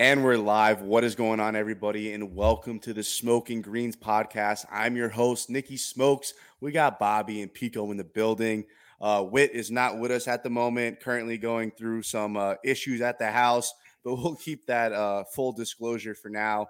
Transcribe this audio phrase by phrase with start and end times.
[0.00, 0.80] And we're live.
[0.80, 2.14] What is going on, everybody?
[2.14, 4.64] And welcome to the Smoking Greens podcast.
[4.72, 6.32] I'm your host, Nikki Smokes.
[6.62, 8.64] We got Bobby and Pico in the building.
[8.98, 13.02] Uh, Wit is not with us at the moment, currently going through some uh, issues
[13.02, 16.68] at the house, but we'll keep that uh, full disclosure for now.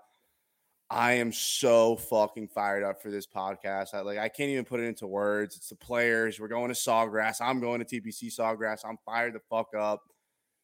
[0.91, 3.95] I am so fucking fired up for this podcast.
[3.95, 5.57] I like I can't even put it into words.
[5.57, 6.41] It's the players.
[6.41, 7.41] We're going to Sawgrass.
[7.41, 8.81] I'm going to TPC Sawgrass.
[8.85, 10.03] I'm fired the fuck up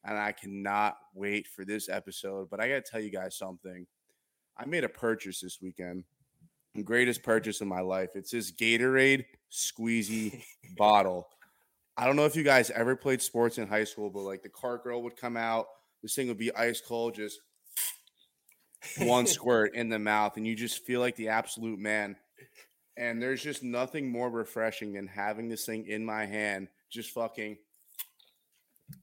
[0.06, 2.48] and I cannot wait for this episode.
[2.48, 3.86] But I got to tell you guys something.
[4.56, 6.04] I made a purchase this weekend,
[6.84, 8.10] greatest purchase of my life.
[8.14, 10.42] It's this Gatorade squeezy
[10.76, 11.28] bottle.
[11.96, 14.48] I don't know if you guys ever played sports in high school, but like the
[14.48, 15.66] cart girl would come out,
[16.02, 17.40] this thing would be ice cold, just
[18.98, 22.16] one squirt in the mouth, and you just feel like the absolute man.
[22.98, 27.58] And there's just nothing more refreshing than having this thing in my hand, just fucking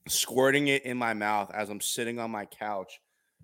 [0.07, 2.99] squirting it in my mouth as I'm sitting on my couch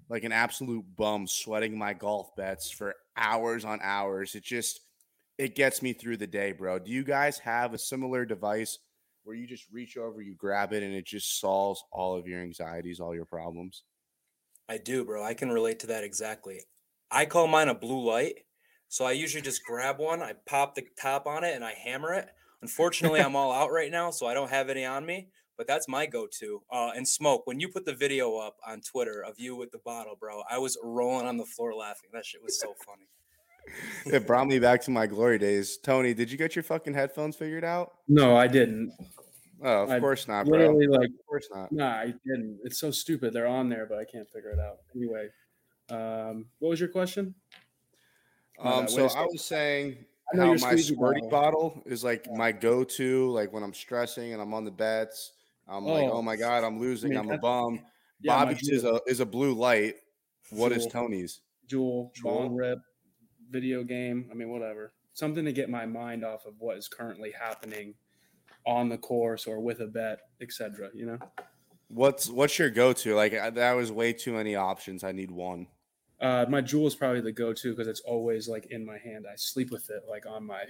[0.10, 4.36] like an absolute bum, sweating my golf bets for hours on hours.
[4.36, 4.82] It just
[5.38, 6.80] it gets me through the day, bro.
[6.80, 8.80] Do you guys have a similar device
[9.24, 12.42] where you just reach over, you grab it, and it just solves all of your
[12.42, 13.84] anxieties, all your problems?
[14.68, 15.24] I do, bro.
[15.24, 16.62] I can relate to that exactly.
[17.10, 18.36] I call mine a blue light.
[18.90, 22.14] So I usually just grab one, I pop the top on it, and I hammer
[22.14, 22.28] it.
[22.64, 25.90] Unfortunately, I'm all out right now, so I don't have any on me but that's
[25.90, 26.62] my go-to.
[26.72, 27.46] Uh, and smoke.
[27.46, 30.58] When you put the video up on Twitter of you with the bottle, bro, I
[30.58, 32.10] was rolling on the floor laughing.
[32.14, 33.10] That shit was so funny.
[34.16, 35.78] it brought me back to my glory days.
[35.78, 37.92] Tony, did you get your fucking headphones figured out?
[38.08, 38.94] No, I didn't.
[39.62, 40.60] Oh, of I course not, bro.
[40.60, 41.74] Literally, Like, of course not.
[41.74, 42.60] Nah, I didn't.
[42.64, 43.34] It's so stupid.
[43.34, 44.78] They're on there, but I can't figure it out.
[44.96, 45.28] Anyway,
[45.90, 47.36] um, what was your question?
[48.60, 51.30] Um, so I was saying how my squirty bottle.
[51.30, 52.38] bottle is like yeah.
[52.38, 55.34] my go-to, like when I'm stressing and I'm on the bets
[55.70, 57.16] I'm oh, like, oh my god, I'm losing.
[57.16, 57.82] I am a bum.
[58.22, 59.96] Yeah, Bobby's is a is a blue light.
[60.50, 61.42] What Juul, is Tony's?
[61.68, 62.80] Jewel, Juul, bong rip,
[63.50, 64.28] video game.
[64.32, 64.94] I mean, whatever.
[65.14, 67.94] Something to get my mind off of what is currently happening
[68.66, 70.90] on the course or with a bet, etc.
[70.94, 71.20] You know.
[71.88, 73.16] What's what's your go to?
[73.16, 75.04] Like that was way too many options.
[75.04, 75.68] I need one.
[76.22, 79.26] Uh, my Juul is probably the go to because it's always like in my hand.
[79.32, 80.64] I sleep with it like on my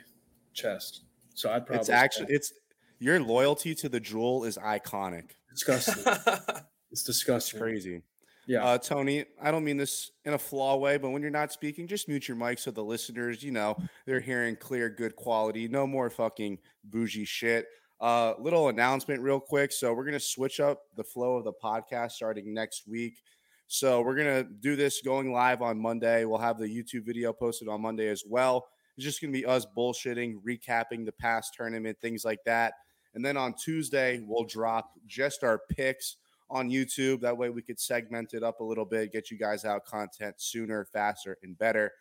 [0.54, 1.04] chest.
[1.34, 1.82] So I'd probably.
[1.82, 2.54] It's actually it's
[3.00, 5.32] your loyalty to the Juul is iconic.
[5.52, 6.04] Disgusting.
[6.92, 7.58] it's disgusting.
[7.58, 8.02] It's crazy.
[8.50, 8.66] Yeah.
[8.66, 11.88] Uh, Tony, I don't mean this in a flaw way, but when you're not speaking,
[11.88, 13.78] just mute your mic so the listeners, you know,
[14.08, 15.68] they're hearing clear, good quality.
[15.68, 17.68] No more fucking bougie shit.
[18.02, 19.72] Uh, little announcement, real quick.
[19.72, 23.22] So we're gonna switch up the flow of the podcast starting next week.
[23.68, 26.26] So we're gonna do this going live on Monday.
[26.26, 28.68] We'll have the YouTube video posted on Monday as well.
[28.98, 32.74] It's just gonna be us bullshitting, recapping the past tournament, things like that.
[33.14, 36.18] And then on Tuesday, we'll drop just our picks
[36.50, 37.22] on YouTube.
[37.22, 40.36] That way we could segment it up a little bit, get you guys out content
[40.38, 41.92] sooner, faster, and better.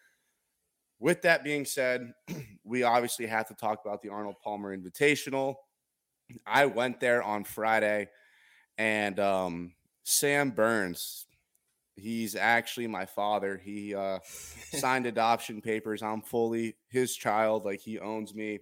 [1.00, 2.12] With that being said,
[2.64, 5.56] we obviously have to talk about the Arnold Palmer Invitational.
[6.46, 8.08] I went there on Friday,
[8.76, 9.72] and um,
[10.04, 11.26] Sam Burns,
[11.96, 13.56] he's actually my father.
[13.56, 14.18] He uh,
[14.72, 16.02] signed adoption papers.
[16.02, 18.58] I'm fully his child, like he owns me.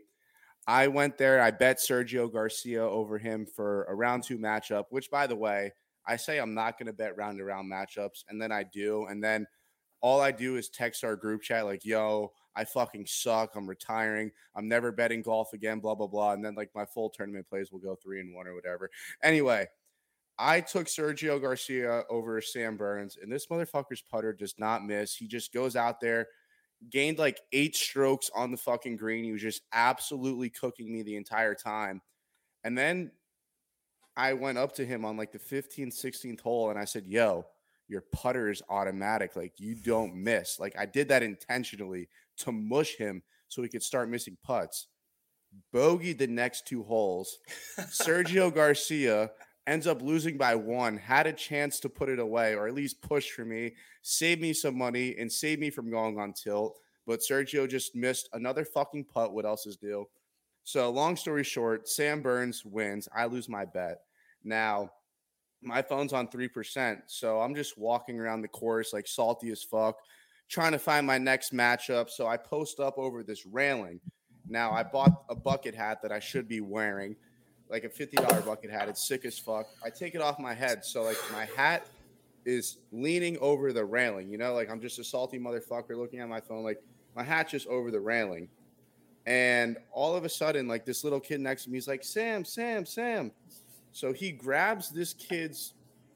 [0.67, 1.41] I went there.
[1.41, 5.73] I bet Sergio Garcia over him for a round two matchup, which, by the way,
[6.07, 8.25] I say I'm not going to bet round to round matchups.
[8.29, 9.07] And then I do.
[9.07, 9.47] And then
[10.01, 13.55] all I do is text our group chat, like, yo, I fucking suck.
[13.55, 14.31] I'm retiring.
[14.55, 16.33] I'm never betting golf again, blah, blah, blah.
[16.33, 18.91] And then, like, my full tournament plays will go three and one or whatever.
[19.23, 19.67] Anyway,
[20.39, 25.15] I took Sergio Garcia over Sam Burns, and this motherfucker's putter does not miss.
[25.15, 26.29] He just goes out there
[26.91, 29.25] gained like eight strokes on the fucking green.
[29.25, 32.03] He was just absolutely cooking me the entire time.
[32.65, 33.13] And then
[34.17, 37.47] I went up to him on like the 15th, 16th hole and I said, Yo,
[37.89, 39.37] your putter is automatic.
[39.37, 40.59] Like you don't miss.
[40.59, 44.89] Like I did that intentionally to mush him so he could start missing putts.
[45.73, 47.39] Bogey the next two holes.
[47.79, 49.31] Sergio Garcia
[49.67, 53.03] ends up losing by one, had a chance to put it away or at least
[53.03, 56.79] push for me, save me some money, and save me from going on tilt.
[57.07, 59.33] But Sergio just missed another fucking putt.
[59.33, 60.07] What else is due?
[60.65, 63.09] So, long story short, Sam Burns wins.
[63.15, 63.99] I lose my bet.
[64.43, 64.91] Now,
[65.63, 67.03] my phone's on 3%.
[67.07, 69.97] So, I'm just walking around the course like salty as fuck,
[70.49, 72.11] trying to find my next matchup.
[72.11, 74.01] So, I post up over this railing.
[74.49, 77.15] Now, I bought a bucket hat that I should be wearing
[77.69, 78.89] like a fifty dollar bucket hat.
[78.89, 79.67] It's sick as fuck.
[79.85, 81.87] I take it off my head, so like my hat
[82.45, 84.31] is leaning over the railing.
[84.31, 86.63] You know, like I'm just a salty motherfucker looking at my phone.
[86.63, 86.83] Like
[87.15, 88.49] my hat just over the railing,
[89.27, 92.45] and all of a sudden, like this little kid next to me is like, "Sam,
[92.45, 93.33] Sam, Sam."
[93.93, 95.73] So he grabs this kid's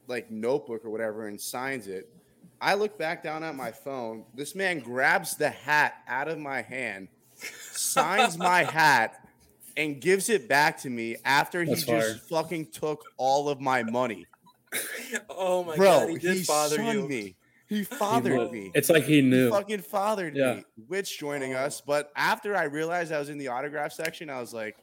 [0.06, 2.12] like notebook or whatever and signs it.
[2.61, 4.25] I look back down at my phone.
[4.35, 9.26] This man grabs the hat out of my hand, signs my hat,
[9.76, 13.82] and gives it back to me after he That's just fucking took all of my
[13.82, 14.26] money.
[15.28, 17.08] Oh my Bro, god, he did he bother sunned you.
[17.08, 17.37] me.
[17.69, 18.70] He He fathered would- me.
[18.75, 19.50] It's like he He knew.
[19.50, 20.55] fucking fathered Yeah.
[20.56, 20.64] me.
[20.87, 21.58] Which joining Oh.
[21.58, 24.76] us, but after I realized I was in the autograph section, I was like,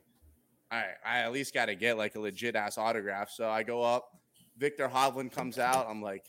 [0.71, 3.29] all right, I at least got to get like a legit ass autograph.
[3.29, 4.09] So I go up.
[4.57, 5.87] Viktor Hovland comes out.
[5.89, 6.25] I'm like,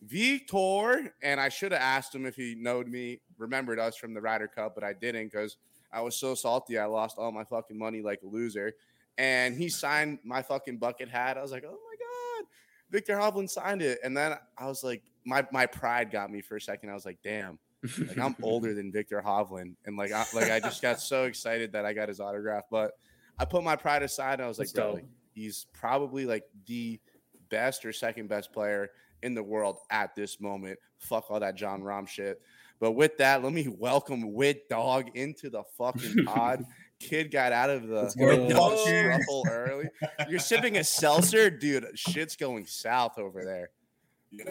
[0.00, 4.20] Viktor, and I should have asked him if he knowed me, remembered us from the
[4.20, 5.56] Ryder Cup, but I didn't because
[5.92, 6.78] I was so salty.
[6.78, 8.74] I lost all my fucking money like a loser.
[9.18, 11.36] And he signed my fucking bucket hat.
[11.36, 12.48] I was like, oh my god,
[12.90, 13.98] Viktor Hovland signed it.
[14.02, 16.90] And then I was like, my my pride got me for a second.
[16.90, 17.58] I was like, damn
[17.98, 21.72] like I'm older than Viktor Hovland, and like I, like I just got so excited
[21.72, 22.64] that I got his autograph.
[22.70, 22.92] But
[23.38, 25.04] I put my pride aside, and I was like, bro, like,
[25.34, 27.00] he's probably like the
[27.48, 28.90] best or second best player
[29.22, 30.78] in the world at this moment.
[30.98, 32.40] Fuck all that Jon Rahm shit.
[32.82, 36.64] But with that, let me welcome Wit Dog into the fucking pod.
[36.98, 38.48] Kid got out of the Let's go.
[38.48, 39.14] dog Fuck yeah.
[39.18, 39.88] scuffle early.
[40.28, 41.86] You're sipping a seltzer, dude.
[41.94, 43.70] Shit's going south over there.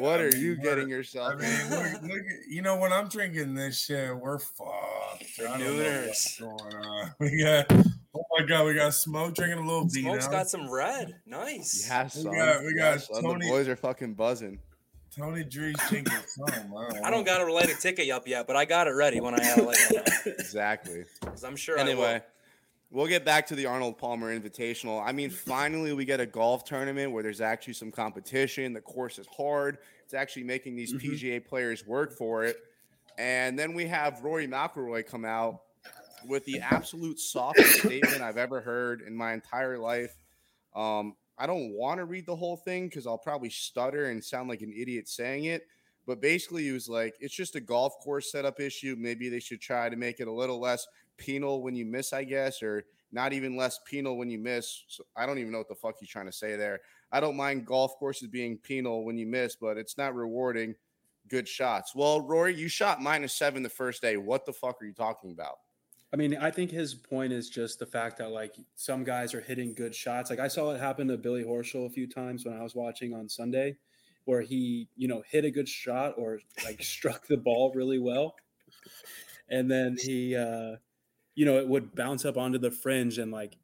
[0.02, 1.34] What I are mean, you getting yourself?
[1.34, 5.26] I mean, look, look, you know, when I'm drinking this shit, we're fucked.
[5.40, 7.12] I don't know what's going on.
[7.20, 7.66] We got,
[8.16, 10.04] oh my god, we got smoke drinking a little beat.
[10.04, 11.16] Smoke's got some red.
[11.26, 11.86] Nice.
[11.90, 13.24] Yeah, We got- we got son.
[13.24, 14.60] Tony- The boys are fucking buzzing.
[15.16, 16.74] Tony Drees drinking some.
[17.04, 19.44] I don't got a related ticket up yet, but I got it ready when I
[19.44, 20.08] had a light one up.
[20.26, 21.04] Exactly.
[21.22, 22.24] 'Cause I'm sure I anyway,
[22.90, 25.06] we'll get back to the Arnold Palmer Invitational.
[25.06, 28.74] I mean, finally, we get a golf tournament where there's actually some competition.
[28.74, 29.80] The course is hard.
[30.04, 31.00] It's actually making these Mhm.
[31.02, 32.58] PGA players work for it.
[33.18, 35.62] And then we have Rory McIlroy come out
[36.26, 40.16] with the absolute softest statement I've ever heard in my entire life.
[40.74, 44.50] Um, I don't want to read the whole thing because I'll probably stutter and sound
[44.50, 45.64] like an idiot saying it.
[46.08, 48.96] But basically, he was like, it's just a golf course setup issue.
[48.98, 50.88] Maybe they should try to make it a little less
[51.18, 54.84] penal when you miss, I guess, or not even less penal when you miss.
[54.88, 56.80] So I don't even know what the fuck he's trying to say there.
[57.12, 60.76] I don't mind golf courses being penal when you miss, but it's not rewarding
[61.28, 61.94] good shots.
[61.94, 64.18] Well, Rory, you shot minus seven the first day.
[64.18, 65.58] What the fuck are you talking about?
[66.14, 69.40] I mean, I think his point is just the fact that like some guys are
[69.40, 70.30] hitting good shots.
[70.30, 73.14] Like I saw it happen to Billy Horschel a few times when I was watching
[73.14, 73.78] on Sunday,
[74.26, 78.36] where he, you know, hit a good shot or like struck the ball really well,
[79.50, 80.76] and then he, uh,
[81.36, 83.58] you know, it would bounce up onto the fringe and like,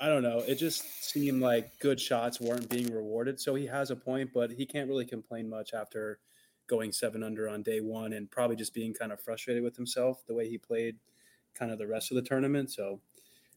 [0.00, 3.40] I don't know, it just seemed like good shots weren't being rewarded.
[3.40, 6.18] So he has a point, but he can't really complain much after
[6.66, 10.24] going seven under on day one and probably just being kind of frustrated with himself
[10.26, 10.96] the way he played
[11.54, 12.70] kind of the rest of the tournament.
[12.72, 13.00] So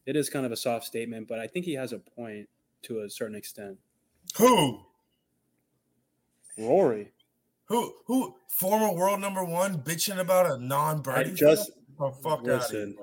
[0.06, 2.48] it is kind of a soft statement, but I think he has a point
[2.82, 3.76] to a certain extent.
[4.38, 4.80] Who?
[6.58, 7.12] Rory,
[7.66, 7.94] Who?
[8.06, 8.34] Who?
[8.48, 11.34] Former world number one bitching about a non-birdie.
[11.34, 12.94] just oh, fuck out of here.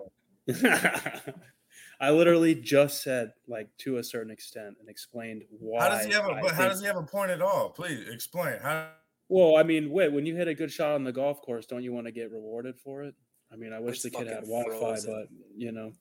[0.47, 0.73] listen.
[2.01, 5.83] I literally just said like to a certain extent and explained why.
[5.83, 6.31] How does he have a?
[6.31, 7.69] I But how think- does he have a point at all?
[7.69, 8.59] Please explain.
[8.61, 8.89] How?
[9.29, 11.81] Well, I mean, wait, when you hit a good shot on the golf course, don't
[11.83, 13.15] you want to get rewarded for it?
[13.55, 15.93] I mean, I wish It's the kid had Wi-Fi, but you know,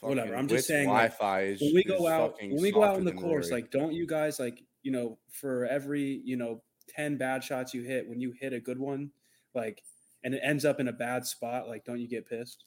[0.00, 3.04] Whatever, I'm just saying, Wi-Fi is when we go out when we go out in
[3.04, 3.62] the course Rory.
[3.62, 7.82] like don't you guys like you know for every you know 10 bad shots you
[7.82, 9.10] hit when you hit a good one
[9.54, 9.82] like
[10.22, 12.62] and it ends up in a bad spot like don't you get pissed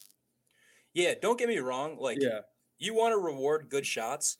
[0.94, 1.98] Yeah, don't get me wrong.
[1.98, 2.42] Like, yeah
[2.82, 4.38] you want to reward good shots,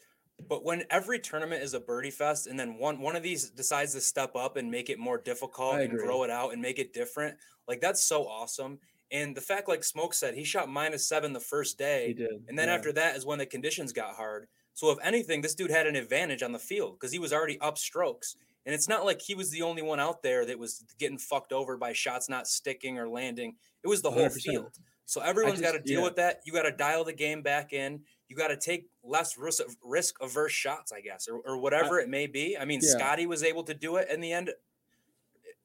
[0.50, 3.94] but when every tournament is a birdie fest, and then one one of these decides
[3.94, 6.92] to step up and make it more difficult and grow it out and make it
[6.92, 8.80] different, like that's so awesome.
[9.12, 12.46] And the fact, like Smoke said, he shot minus seven the first he day, did
[12.48, 12.76] and then yeah.
[12.76, 14.48] after that is when the conditions got hard.
[14.74, 17.60] So if anything, this dude had an advantage on the field because he was already
[17.60, 18.36] up strokes.
[18.66, 21.52] And it's not like he was the only one out there that was getting fucked
[21.52, 23.56] over by shots not sticking or landing.
[23.84, 24.42] It was the whole 100%.
[24.42, 24.80] field.
[25.06, 26.06] So everyone's got to deal yeah.
[26.06, 26.42] with that.
[26.46, 28.02] You got to dial the game back in.
[28.30, 32.08] You got to take less risk risk averse shots, I guess, or, or whatever it
[32.08, 32.56] may be.
[32.58, 32.92] I mean, Yeah.
[32.92, 34.52] Scotty was able to do it in the end.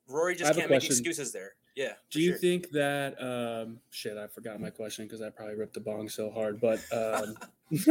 [0.09, 1.53] Rory just can't make excuses there.
[1.76, 1.92] Yeah.
[2.11, 2.38] do you sure.
[2.38, 6.30] think that um shit i forgot my question because i probably ripped the bong so
[6.30, 7.37] hard but um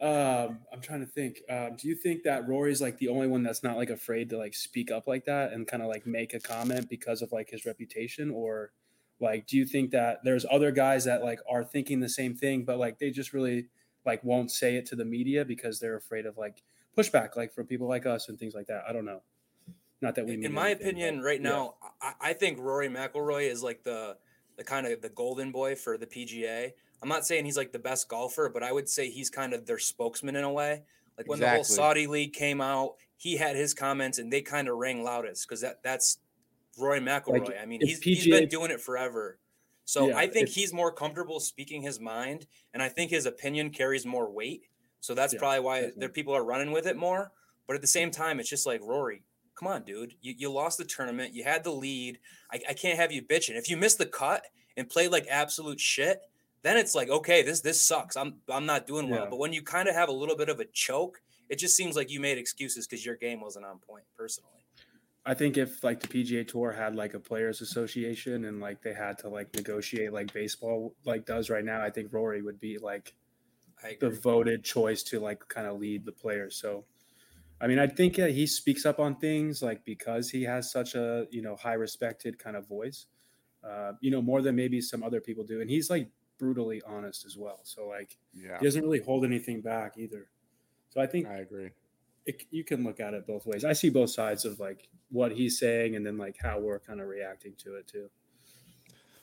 [0.00, 3.42] um i'm trying to think um do you think that rory's like the only one
[3.42, 6.32] that's not like afraid to like speak up like that and kind of like make
[6.32, 8.72] a comment because of like his reputation or
[9.20, 12.64] like do you think that there's other guys that like are thinking the same thing
[12.64, 13.68] but like they just really
[14.06, 16.62] like won't say it to the media because they're afraid of like
[16.96, 19.20] pushback like from people like us and things like that i don't know
[20.00, 21.48] not that we in my anything, opinion, but right yeah.
[21.48, 24.16] now, I, I think Rory McIlroy is like the
[24.56, 26.72] the kind of the golden boy for the PGA.
[27.02, 29.66] I'm not saying he's like the best golfer, but I would say he's kind of
[29.66, 30.82] their spokesman in a way.
[31.16, 34.68] Like when the whole Saudi league came out, he had his comments and they kind
[34.68, 36.18] of rang loudest because that that's
[36.78, 37.48] Rory McIlroy.
[37.48, 38.04] Like, I mean, he's, PGA...
[38.04, 39.38] he's been doing it forever.
[39.84, 43.70] So yeah, I think he's more comfortable speaking his mind, and I think his opinion
[43.70, 44.62] carries more weight.
[45.00, 47.32] So that's yeah, probably why there people are running with it more.
[47.66, 49.22] But at the same time, it's just like Rory,
[49.54, 50.14] come on, dude.
[50.20, 51.34] You, you lost the tournament.
[51.34, 52.18] You had the lead.
[52.52, 53.56] I, I can't have you bitching.
[53.56, 54.44] If you miss the cut
[54.76, 56.20] and play like absolute shit,
[56.62, 58.16] then it's like, okay, this this sucks.
[58.16, 59.24] I'm I'm not doing well.
[59.24, 59.30] Yeah.
[59.30, 61.96] But when you kind of have a little bit of a choke, it just seems
[61.96, 64.60] like you made excuses because your game wasn't on point, personally.
[65.24, 68.94] I think if like the PGA Tour had like a players association and like they
[68.94, 72.78] had to like negotiate like baseball like does right now, I think Rory would be
[72.78, 73.14] like
[74.00, 76.56] the voted choice to like kind of lead the players.
[76.56, 76.84] So
[77.60, 80.94] I mean, I think uh, he speaks up on things like because he has such
[80.94, 83.06] a, you know, high respected kind of voice.
[83.62, 85.60] Uh, you know, more than maybe some other people do.
[85.60, 87.60] And he's like brutally honest as well.
[87.64, 88.58] So like yeah.
[88.58, 90.28] he doesn't really hold anything back either.
[90.88, 91.70] So I think I agree
[92.26, 93.64] it, you can look at it both ways.
[93.64, 97.00] I see both sides of like what he's saying and then like how we're kind
[97.00, 98.08] of reacting to it too.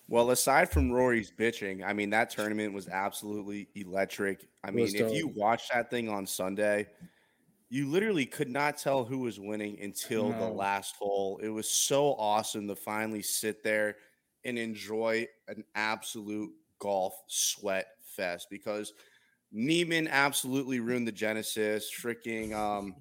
[0.09, 4.47] Well, aside from Rory's bitching, I mean that tournament was absolutely electric.
[4.63, 6.87] I mean, if you watch that thing on Sunday,
[7.69, 10.39] you literally could not tell who was winning until no.
[10.39, 11.39] the last hole.
[11.43, 13.97] It was so awesome to finally sit there
[14.45, 18.93] and enjoy an absolute golf sweat fest because
[19.51, 21.91] Niemann absolutely ruined the Genesis.
[22.01, 22.95] Freaking um,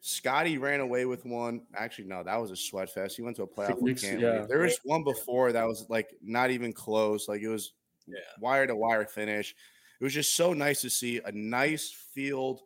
[0.00, 1.62] Scotty ran away with one.
[1.74, 3.16] Actually, no, that was a sweat fest.
[3.16, 3.80] He went to a playoff.
[3.80, 4.46] Weeks, yeah.
[4.48, 7.28] There was one before that was like not even close.
[7.28, 7.72] Like it was
[8.06, 8.18] yeah.
[8.40, 9.54] wire to wire finish.
[10.00, 12.60] It was just so nice to see a nice field,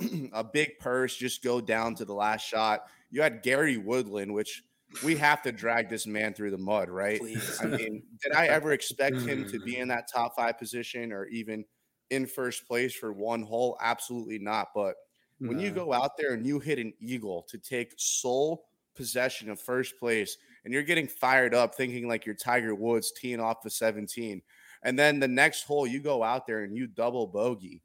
[0.32, 2.86] a big purse just go down to the last shot.
[3.10, 4.62] You had Gary Woodland, which
[5.02, 7.20] we have to drag this man through the mud, right?
[7.20, 7.58] Please.
[7.60, 11.26] I mean, did I ever expect him to be in that top five position or
[11.26, 11.64] even
[12.10, 13.76] in first place for one hole?
[13.80, 14.68] Absolutely not.
[14.74, 14.96] But
[15.38, 19.60] when you go out there and you hit an eagle to take sole possession of
[19.60, 23.70] first place and you're getting fired up thinking like you're Tiger Woods teeing off the
[23.70, 24.40] 17.
[24.82, 27.82] And then the next hole you go out there and you double bogey.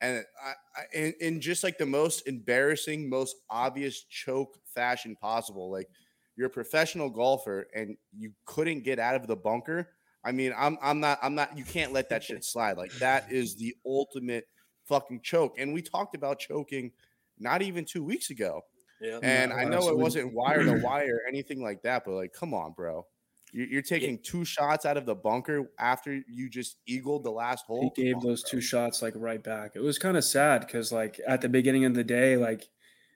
[0.00, 5.70] And I, I, in, in just like the most embarrassing, most obvious choke fashion possible.
[5.70, 5.88] Like
[6.36, 9.88] you're a professional golfer and you couldn't get out of the bunker
[10.24, 12.76] I mean, I'm I'm not I'm not you can't let that shit slide.
[12.76, 14.46] Like that is the ultimate
[14.86, 15.54] fucking choke.
[15.58, 16.92] And we talked about choking
[17.38, 18.62] not even two weeks ago.
[19.00, 19.18] Yeah.
[19.22, 20.00] And I know absolutely.
[20.00, 23.06] it wasn't wire to wire or anything like that, but like, come on, bro.
[23.52, 24.22] You're taking yeah.
[24.22, 27.92] two shots out of the bunker after you just eagled the last hole.
[27.94, 28.50] He gave on, those bro.
[28.50, 29.72] two shots like right back.
[29.74, 32.68] It was kind of sad because like at the beginning of the day, like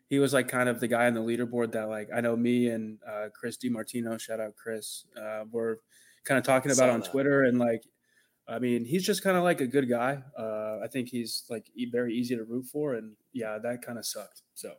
[0.09, 2.69] he was like kind of the guy on the leaderboard that like I know me
[2.69, 5.81] and uh, Chris DiMartino, shout out Chris, uh, were
[6.25, 7.11] kind of talking about on that.
[7.11, 7.85] Twitter and like
[8.47, 10.23] I mean, he's just kind of like a good guy.
[10.39, 14.05] Uh, I think he's like very easy to root for, and yeah, that kind of
[14.05, 14.43] sucked.
[14.55, 14.73] So,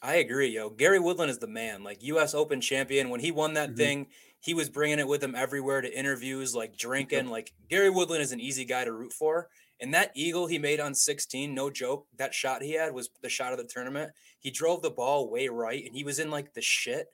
[0.00, 0.70] I agree, yo.
[0.70, 1.82] Gary Woodland is the man.
[1.82, 2.32] Like U.S.
[2.34, 3.10] Open champion.
[3.10, 3.76] When he won that mm-hmm.
[3.78, 4.06] thing,
[4.42, 7.28] he was bringing it with him everywhere to interviews, like drinking.
[7.28, 9.48] Like Gary Woodland is an easy guy to root for.
[9.80, 12.06] And that eagle he made on 16, no joke.
[12.16, 14.12] That shot he had was the shot of the tournament.
[14.38, 17.08] He drove the ball way right, and he was in like the shit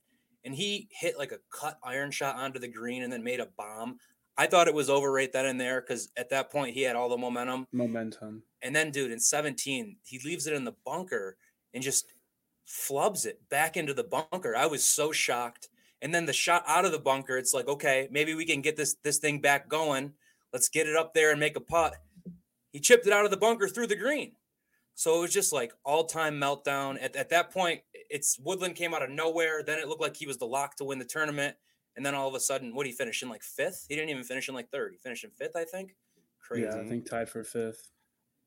[0.44, 3.48] and he hit like a cut iron shot onto the green and then made a
[3.56, 3.98] bomb.
[4.36, 6.96] I thought it was over right then and there because at that point he had
[6.96, 7.66] all the momentum.
[7.72, 8.42] Momentum.
[8.62, 11.36] And then, dude, in 17, he leaves it in the bunker
[11.74, 12.06] and just
[12.66, 14.54] flubs it back into the bunker.
[14.56, 15.68] I was so shocked.
[16.00, 18.76] And then the shot out of the bunker, it's like, okay, maybe we can get
[18.76, 20.12] this this thing back going.
[20.52, 21.96] Let's get it up there and make a putt.
[22.72, 24.32] He chipped it out of the bunker through the green.
[24.94, 27.02] So it was just like all time meltdown.
[27.02, 29.62] At, at that point, it's Woodland came out of nowhere.
[29.62, 31.56] Then it looked like he was the lock to win the tournament.
[31.96, 33.86] And then all of a sudden, what he finished in like fifth?
[33.88, 34.92] He didn't even finish in like third.
[34.92, 35.94] He finished in fifth, I think.
[36.40, 36.64] Crazy.
[36.64, 37.90] Yeah, I think tied for fifth.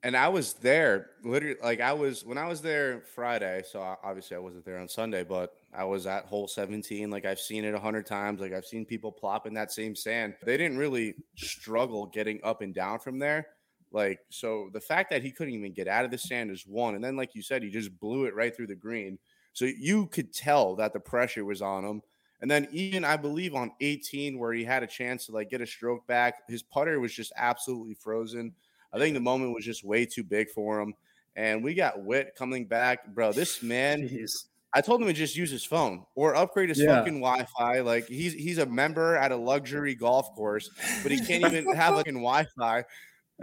[0.03, 3.63] And I was there, literally, like I was when I was there Friday.
[3.69, 7.09] So obviously I wasn't there on Sunday, but I was at hole 17.
[7.09, 8.41] Like I've seen it a hundred times.
[8.41, 10.35] Like I've seen people plop in that same sand.
[10.43, 13.47] They didn't really struggle getting up and down from there.
[13.91, 16.95] Like, so the fact that he couldn't even get out of the sand is one.
[16.95, 19.19] And then, like you said, he just blew it right through the green.
[19.53, 22.01] So you could tell that the pressure was on him.
[22.39, 25.61] And then even I believe on 18, where he had a chance to like get
[25.61, 28.53] a stroke back, his putter was just absolutely frozen.
[28.93, 30.95] I think the moment was just way too big for him.
[31.35, 33.31] And we got Witt coming back, bro.
[33.31, 34.45] This man, Jeez.
[34.73, 36.97] I told him to just use his phone or upgrade his yeah.
[36.97, 37.81] fucking Wi-Fi.
[37.81, 40.69] Like he's he's a member at a luxury golf course,
[41.03, 42.85] but he can't even have fucking Wi-Fi.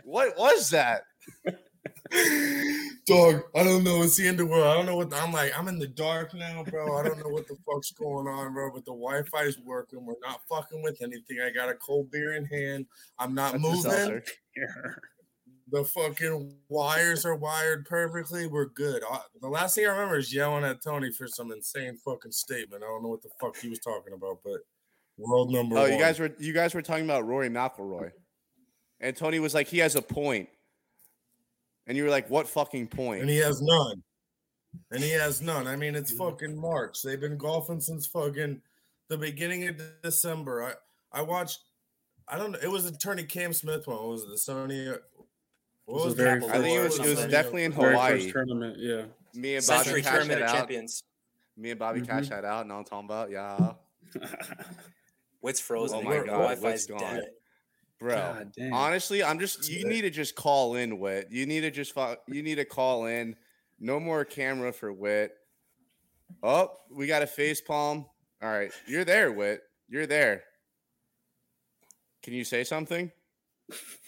[0.05, 1.03] What was that?
[3.07, 4.03] Dog, I don't know.
[4.03, 4.67] It's the end of the world.
[4.67, 5.59] I don't know what the, I'm like.
[5.59, 6.97] I'm in the dark now, bro.
[6.97, 8.71] I don't know what the fuck's going on, bro.
[8.73, 10.05] But the Wi-Fi is working.
[10.05, 11.39] We're not fucking with anything.
[11.45, 12.87] I got a cold beer in hand.
[13.19, 14.23] I'm not That's moving.
[15.71, 18.47] The fucking wires are wired perfectly.
[18.47, 19.03] We're good.
[19.11, 22.83] Uh, The last thing I remember is yelling at Tony for some insane fucking statement.
[22.83, 24.61] I don't know what the fuck he was talking about, but
[25.19, 25.93] world number Oh, one.
[25.93, 28.13] you guys were you guys were talking about Rory McIlroy,
[29.01, 30.49] and Tony was like, he has a point,
[31.87, 33.21] and you were like, what fucking point?
[33.23, 34.03] and he has none.
[34.91, 35.67] And he has none.
[35.67, 37.03] I mean, it's fucking March.
[37.03, 38.61] They've been golfing since fucking
[39.09, 40.63] the beginning of December.
[40.63, 40.75] I
[41.19, 41.59] I watched.
[42.29, 42.59] I don't know.
[42.63, 43.97] It was attorney Cam Smith one.
[43.97, 44.99] What was it the Sony?
[45.89, 48.21] What was was very the- I think it was- it was definitely in Very Hawaii.
[48.21, 49.07] first tournament, yeah.
[49.35, 50.55] Me and Bobby Sentry cashed Tournament that out.
[50.57, 51.03] Champions.
[51.57, 52.07] Me and Bobby Mhm.
[52.09, 52.67] cashed that out.
[52.67, 53.31] Know what I'm talking about?
[53.31, 53.75] Yeah,
[55.41, 55.99] Wit's frozen.
[55.99, 57.01] Oh my Your God, Wi-Fi's Wit's gone.
[57.01, 57.31] dead.
[57.99, 58.15] bro.
[58.15, 58.53] God.
[58.73, 59.69] Honestly, I'm just.
[59.71, 61.29] You need to just call in, Wit.
[61.31, 61.93] You need to just.
[61.95, 63.37] fu- You need to call in.
[63.81, 65.33] No more camera for Wit.
[66.43, 68.07] Oh, we got a face palm.
[68.43, 69.63] All right, you're there, Wit.
[69.89, 70.45] You're there.
[72.23, 73.11] Can you say something?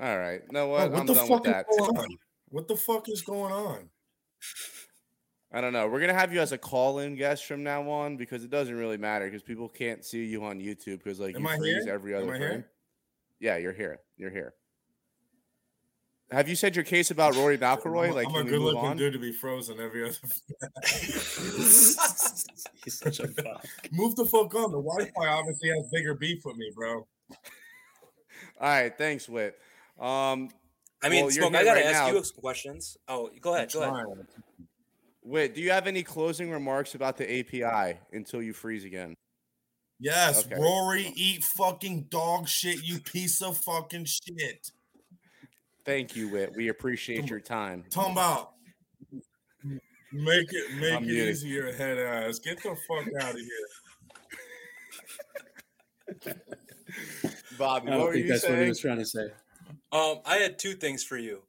[0.00, 0.40] All right.
[0.52, 0.90] No Oh, what?
[0.90, 1.66] what I'm the done fuck with that.
[1.70, 2.18] is going on?
[2.48, 3.88] What the fuck is going on?
[5.52, 5.86] I don't know.
[5.88, 8.98] We're gonna have you as a call-in guest from now on because it doesn't really
[8.98, 11.94] matter because people can't see you on YouTube because like Am you I freeze here?
[11.94, 12.50] every Am other I frame.
[12.50, 12.70] here?
[13.40, 14.00] Yeah, you're here.
[14.16, 14.54] You're here.
[16.32, 18.12] Have you said your case about Rory McIlroy?
[18.12, 18.96] Like, I'm a we good move looking on?
[18.96, 20.16] dude to be frozen every other.
[22.84, 23.64] He's such a fuck.
[23.92, 24.72] Move the fuck on.
[24.72, 26.94] The Wi-Fi obviously has bigger beef with me, bro.
[26.98, 27.36] All
[28.60, 29.56] right, thanks, Wit.
[29.98, 30.50] Um,
[31.02, 32.12] I mean, Well, Smoke, I gotta right ask now.
[32.18, 32.96] you some questions.
[33.08, 33.72] Oh, go ahead.
[33.72, 33.92] Go ahead.
[33.94, 34.26] Trying.
[35.22, 39.14] Wit, do you have any closing remarks about the API until you freeze again?
[39.98, 40.54] Yes, Okay.
[40.60, 44.70] Rory, eat fucking dog shit, you piece of fucking shit.
[45.84, 46.52] Thank you, Wit.
[46.54, 47.84] We appreciate your time.
[47.90, 48.52] Talking about
[50.12, 51.28] make it make I'm it muted.
[51.30, 52.38] easier, head ass.
[52.38, 53.66] Get the fuck out of here.
[57.58, 58.68] Bobby, I what don't were think you that's what he saying?
[58.68, 59.26] was trying to say.
[59.92, 61.44] Um, I had two things for you.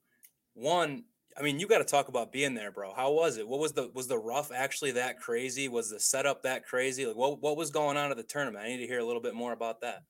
[0.53, 1.05] One,
[1.37, 2.93] I mean, you got to talk about being there, bro.
[2.93, 3.47] How was it?
[3.47, 5.69] What was the was the rough actually that crazy?
[5.69, 7.05] Was the setup that crazy?
[7.05, 8.65] Like, what what was going on at the tournament?
[8.65, 10.03] I need to hear a little bit more about that.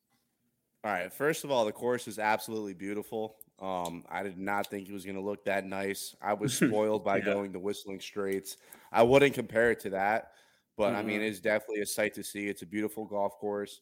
[0.83, 1.11] All right.
[1.11, 3.37] First of all, the course is absolutely beautiful.
[3.59, 6.15] Um, I did not think it was going to look that nice.
[6.21, 7.21] I was spoiled by Yeah.
[7.21, 8.57] going to Whistling Straits.
[8.91, 10.33] I wouldn't compare it to that,
[10.77, 11.21] but I mean, Mhm.
[11.21, 12.47] it's definitely a sight to see.
[12.47, 13.81] It's a beautiful golf course.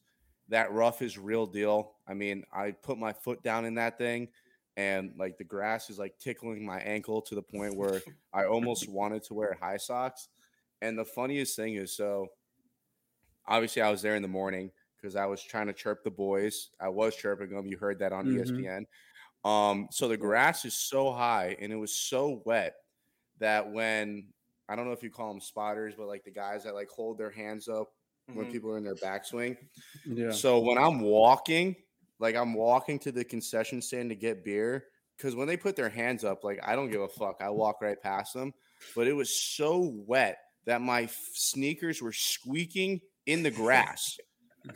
[0.50, 1.96] That rough is real deal.
[2.08, 4.30] I mean, I put my foot down in that thing,
[4.78, 8.02] and like the grass is like tickling my ankle to the point where
[8.34, 10.30] I almost wanted to wear high socks.
[10.82, 12.28] And the funniest thing is, so
[13.48, 16.70] obviously I was there in the morning because I was trying to chirp the boys.
[16.80, 17.66] I was chirping them.
[17.68, 18.34] You heard that on Mhm.
[18.36, 18.86] ESPN.
[19.44, 22.76] Um, so the grass is so high and it was so wet
[23.40, 24.34] that when
[24.68, 27.18] I don't know if you call them spotters, but like the guys that like hold
[27.18, 27.95] their hands up
[28.34, 28.52] when Mhm.
[28.52, 29.58] people are in their backswing.
[30.06, 30.32] Yeah.
[30.32, 31.76] So when I'm walking,
[32.20, 35.90] like I'm walking to the concession stand to get beer, because when they put their
[35.90, 37.38] hands up, like I don't give a fuck.
[37.42, 38.54] I walk right past them.
[38.96, 44.18] But it was so wet that my f- sneakers were squeaking in the grass.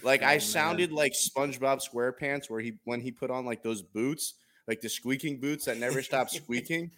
[0.04, 0.40] Like Oh, I man.
[0.42, 4.36] sounded like SpongeBob SquarePants, where he when he put on like those boots,
[4.68, 6.92] like the squeaking boots that never stop squeaking.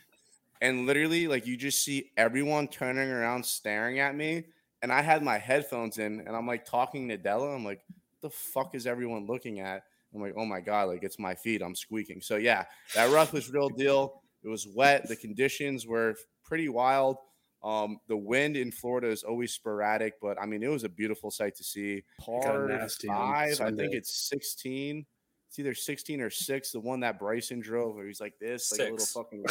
[0.61, 4.43] And literally, like you just see everyone turning around staring at me.
[4.81, 7.53] And I had my headphones in and I'm like talking to Della.
[7.53, 7.83] I'm like,
[8.21, 9.83] the fuck is everyone looking at?
[10.13, 11.61] I'm like, oh my God, like it's my feet.
[11.61, 12.21] I'm squeaking.
[12.21, 12.65] So yeah,
[12.95, 14.21] that rough was real deal.
[14.43, 15.07] It was wet.
[15.07, 17.17] The conditions were pretty wild.
[17.63, 21.29] Um, the wind in Florida is always sporadic, but I mean, it was a beautiful
[21.29, 22.03] sight to see.
[22.19, 22.67] Par
[23.05, 25.05] five, I think it's 16.
[25.47, 26.71] It's either 16 or six.
[26.71, 29.43] The one that Bryson drove, where he's like this, like a little fucking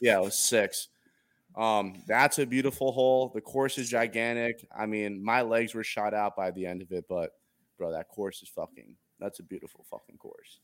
[0.00, 0.88] yeah, it was six.
[1.56, 3.30] Um, that's a beautiful hole.
[3.34, 4.66] The course is gigantic.
[4.76, 7.30] I mean, my legs were shot out by the end of it, but
[7.76, 8.96] bro, that course is fucking.
[9.18, 10.60] That's a beautiful fucking course.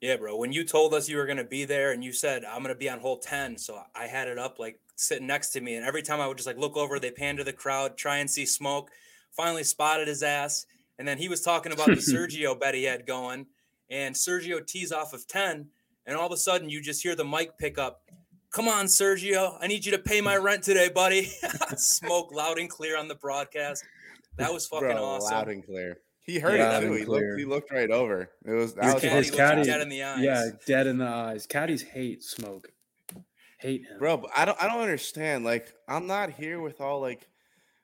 [0.00, 0.36] Yeah, bro.
[0.36, 2.88] When you told us you were gonna be there and you said I'm gonna be
[2.88, 6.02] on hole 10, so I had it up like sitting next to me, and every
[6.02, 8.46] time I would just like look over, they pan to the crowd, try and see
[8.46, 8.90] smoke.
[9.32, 10.64] Finally spotted his ass,
[10.98, 13.46] and then he was talking about the Sergio bet he had going,
[13.90, 15.68] and Sergio tees off of 10,
[16.06, 18.02] and all of a sudden you just hear the mic pick up.
[18.52, 19.56] Come on, Sergio.
[19.60, 21.24] I need you to pay my rent today, buddy.
[21.76, 23.84] Smoke loud and clear on the broadcast.
[24.36, 25.30] That was fucking bro, awesome.
[25.34, 25.98] loud and clear.
[26.22, 26.86] He heard Yeah, it too.
[26.88, 27.38] loud He and looked, clear.
[27.38, 28.30] he looked right over.
[28.44, 30.20] It was that His was caddy- his caddy- dead in the eyes.
[30.20, 31.46] Yeah, dead in the eyes.
[31.46, 32.72] Caddies hate smoke.
[33.58, 33.98] Hate him.
[33.98, 34.26] bro.
[34.34, 35.44] I don't I don't understand.
[35.44, 37.28] Like, I'm not here with all like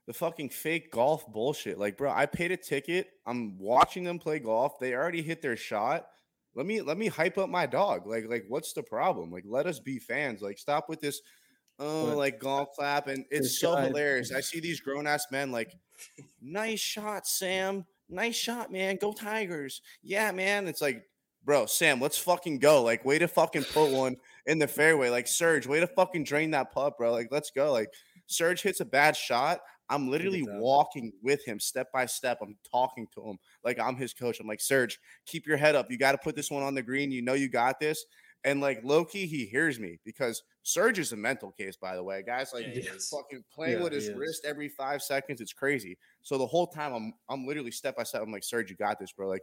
[0.06, 1.78] the fucking fake golf bullshit.
[1.78, 3.08] Like, bro, I paid a ticket.
[3.26, 4.78] I'm watching them play golf.
[4.80, 6.08] They already hit their shot.
[6.56, 8.06] Let me let me hype up my dog.
[8.06, 9.30] Like, like what's the problem?
[9.30, 10.40] Like, let us be fans.
[10.40, 11.20] Like, stop with this.
[11.78, 14.32] Oh, But like golf clap, and it's so guy- hilarious.
[14.32, 15.76] I see these grown ass men like,
[16.40, 17.84] nice shot, Sam.
[18.08, 18.96] Nice shot, man.
[19.00, 19.82] Go Tigers.
[20.02, 20.66] Yeah, man.
[20.68, 21.02] It's like,
[21.44, 22.82] bro, Sam, let's fucking go.
[22.82, 24.16] Like, way to fucking put one
[24.46, 25.10] in the fairway.
[25.10, 27.12] Like, Serge, way to fucking drain that putt, bro.
[27.12, 27.72] Like, let's go.
[27.72, 27.92] Like,
[28.26, 29.60] Serge hits a bad shot.
[29.88, 32.38] I'm literally walking with him step by step.
[32.42, 34.40] I'm talking to him like I'm his coach.
[34.40, 35.90] I'm like, Serge, keep your head up.
[35.90, 37.10] You got to put this one on the green.
[37.10, 38.04] You know you got this.
[38.44, 42.22] And like Loki, he hears me because Serge is a mental case, by the way.
[42.22, 45.40] Guys like Yeah, he's fucking playing Yeah, with his wrist every five seconds.
[45.40, 45.98] It's crazy.
[46.22, 48.22] So the whole time I'm I'm literally step by step.
[48.22, 49.28] I'm like, Serge, you got this, bro.
[49.28, 49.42] Like,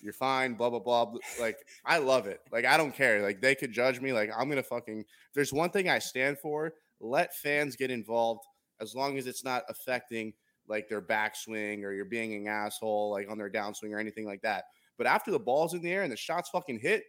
[0.00, 1.14] you're fine, blah, blah, blah.
[1.40, 2.40] Like, I love it.
[2.52, 3.22] Like, I don't care.
[3.22, 4.12] Like, they could judge me.
[4.12, 8.44] Like, I'm gonna fucking if there's one thing I stand for, let fans get involved
[8.80, 10.32] as long as it's not affecting
[10.66, 14.42] like their backswing or you're being an asshole like on their downswing or anything like
[14.42, 14.64] that.
[14.96, 17.04] But after the ball's in the air and the shots fucking hit,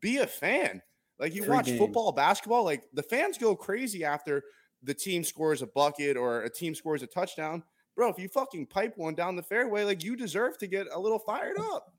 [0.00, 0.82] be a fan.
[1.18, 1.78] Like you Free watch game.
[1.78, 4.42] football, basketball, like the fans go crazy after
[4.82, 7.62] the team scores a bucket or a team scores a touchdown.
[7.96, 10.98] Bro, if you fucking pipe one down the fairway, like you deserve to get a
[10.98, 11.92] little fired up.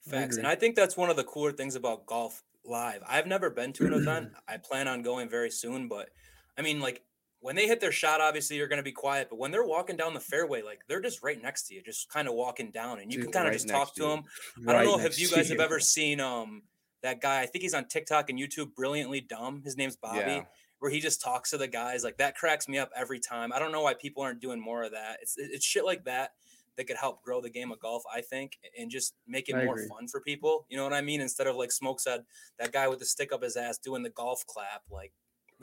[0.00, 0.36] Facts.
[0.36, 0.46] And.
[0.46, 3.02] I think that's one of the cooler things about golf live.
[3.08, 4.32] I've never been to an event.
[4.48, 6.10] I plan on going very soon, but
[6.58, 7.02] I mean, like
[7.44, 9.28] when they hit their shot, obviously you're going to be quiet.
[9.28, 12.08] But when they're walking down the fairway, like they're just right next to you, just
[12.08, 14.08] kind of walking down, and you Dude, can kind of right just talk to you.
[14.08, 14.22] them.
[14.66, 16.62] I don't know if you guys have ever seen um
[17.02, 17.42] that guy.
[17.42, 18.74] I think he's on TikTok and YouTube.
[18.74, 19.60] Brilliantly dumb.
[19.62, 20.20] His name's Bobby.
[20.20, 20.44] Yeah.
[20.78, 23.52] Where he just talks to the guys like that cracks me up every time.
[23.52, 25.18] I don't know why people aren't doing more of that.
[25.20, 26.30] It's it's shit like that
[26.78, 29.66] that could help grow the game of golf, I think, and just make it I
[29.66, 29.88] more agree.
[29.88, 30.64] fun for people.
[30.70, 31.20] You know what I mean?
[31.20, 32.22] Instead of like Smoke said,
[32.58, 34.82] that guy with the stick up his ass doing the golf clap.
[34.90, 35.12] Like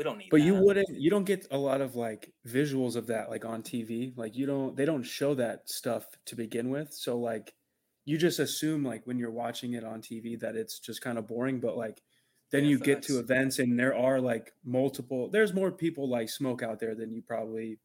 [0.02, 0.30] we don't need.
[0.32, 3.62] But you wouldn't you don't get a lot of like visuals of that like on
[3.62, 4.18] TV.
[4.18, 6.92] Like you don't they don't show that stuff to begin with.
[6.92, 7.54] So like
[8.06, 11.28] you just assume like when you're watching it on TV that it's just kind of
[11.28, 12.02] boring, but like
[12.52, 16.30] then Yeah, you get to events and there are like multiple there's more people like
[16.30, 17.80] smoke out there than you probably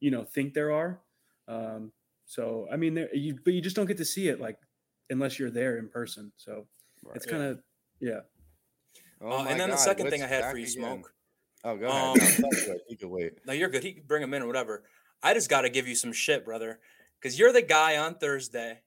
[0.00, 1.02] you know think there are.
[1.48, 1.92] Um
[2.24, 4.56] so I mean there you but you just don't get to see it like
[5.10, 6.32] unless you're there in person.
[6.38, 6.66] So
[7.14, 7.60] it's kind of
[8.00, 8.20] yeah.
[9.20, 10.72] Oh Uh, and then the God, second thing I had for you, again.
[10.72, 11.14] Smoke.
[11.68, 12.02] Oh, go ahead.
[12.02, 12.80] Um, No, that's good.
[12.88, 13.32] You can wait.
[13.46, 13.82] No, you're good.
[13.82, 14.84] He can bring him in or whatever.
[15.22, 16.78] I just got to give you some shit, brother,
[17.20, 18.78] because you're the guy on Thursday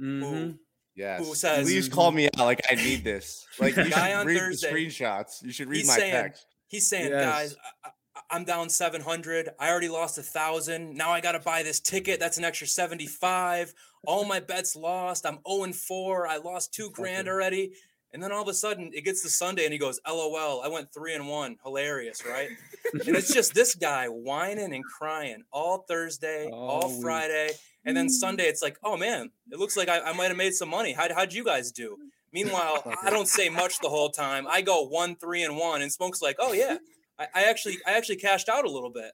[0.00, 0.58] Mhm.
[0.94, 1.38] Yes.
[1.38, 2.38] says- Please call me out.
[2.38, 3.46] Like I need this.
[3.58, 5.42] Like you Guy should on read Thursday, the screenshots.
[5.42, 6.46] You should read he's my saying- text.
[6.68, 7.24] He's saying, Yes.
[7.24, 9.48] guys, I, I, I'm down 700.
[9.58, 10.94] I already lost a thousand.
[10.94, 12.20] Now I got to buy this ticket.
[12.20, 13.72] That's an extra 75.
[14.06, 15.24] All my bets lost.
[15.24, 16.26] I'm 0 and 4.
[16.28, 17.72] I lost two grand already.
[18.12, 20.68] And then all of a sudden it gets to Sunday and he goes, LOL, I
[20.68, 21.56] went three and one.
[21.62, 22.48] Hilarious, right?
[22.92, 27.00] and it's just this guy whining and crying all Thursday, all, oh, All.
[27.00, 27.50] Friday.
[27.84, 30.54] And then Sunday, it's like, oh man, it looks like I, I might have made
[30.54, 30.92] some money.
[30.92, 31.96] How, how'd you guys do?
[32.32, 34.46] Meanwhile, I don't say much the whole time.
[34.48, 36.78] I go one, three, and one, and Smoke's like, oh yeah,
[37.18, 39.12] I, I actually, I actually cashed out a little bit,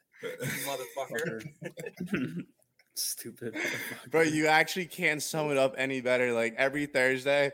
[0.66, 1.44] motherfucker.
[2.94, 3.54] Stupid.
[3.54, 4.10] motherfucker.
[4.10, 6.32] Bro, you actually can't sum it up any better.
[6.32, 7.52] Like every Thursday,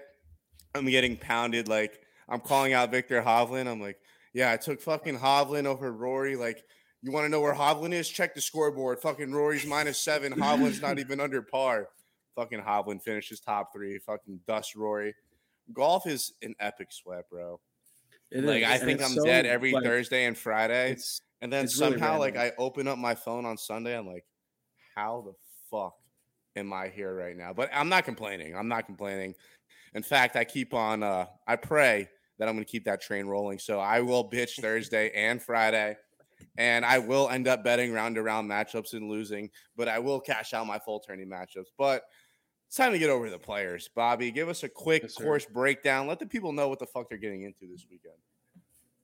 [0.75, 1.69] I'm getting pounded.
[1.69, 3.67] Like I'm calling out Viktor Hovland.
[3.67, 3.99] I'm like,
[4.33, 6.37] yeah, I took fucking Hovland over Rory.
[6.37, 6.63] Like,
[7.03, 8.09] you want to know where Hovland is?
[8.09, 9.01] Check the scoreboard.
[9.01, 10.33] Fucking Rory's minus seven.
[10.33, 11.89] Hovland's not even under par.
[12.37, 13.99] Fucking Hovland finishes top three.
[13.99, 15.15] Fucking dust Rory.
[15.73, 17.61] Golf is an epic sweat, bro.
[18.31, 20.97] It like is, I think I'm so, dead every like, Thursday and Friday.
[21.41, 23.97] And then It's really somehow, like, I open up my phone on Sunday.
[23.97, 24.25] I'm like,
[24.95, 25.33] how the
[25.71, 25.95] fuck
[26.55, 27.53] am I here right now?
[27.53, 28.55] But I'm not complaining.
[28.55, 29.35] I'm not complaining.
[29.95, 33.27] In fact, I keep on, uh, I pray that I'm going to keep that train
[33.27, 33.59] rolling.
[33.59, 35.97] So I will bitch Thursday and Friday.
[36.57, 40.21] And I will end up betting round to round matchups and losing, but I will
[40.21, 41.67] cash out my full tourney matchups.
[41.77, 42.03] But
[42.67, 43.91] it's time to get over to the players.
[43.95, 45.25] Bobby, give us a quick Yes, sir.
[45.25, 46.07] course breakdown.
[46.07, 48.15] Let the people know what the fuck they're getting into this weekend.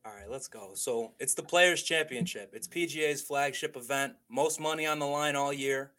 [0.07, 0.71] All right, let's go.
[0.75, 2.53] So it's the Players Championship.
[2.55, 4.15] It's PGA's flagship event.
[4.31, 5.91] Most money on the line all year.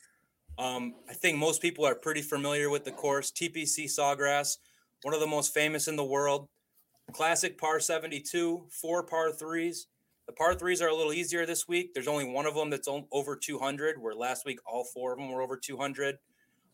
[0.57, 3.31] Um, I think most people are pretty familiar with the course.
[3.31, 4.57] TPC Sawgrass,
[5.03, 6.47] one of the most famous in the world.
[7.13, 9.87] Classic par 72, four par threes.
[10.27, 11.93] The par threes are a little easier this week.
[11.93, 15.31] There's only one of them that's over 200, where last week all four of them
[15.31, 16.17] were over 200.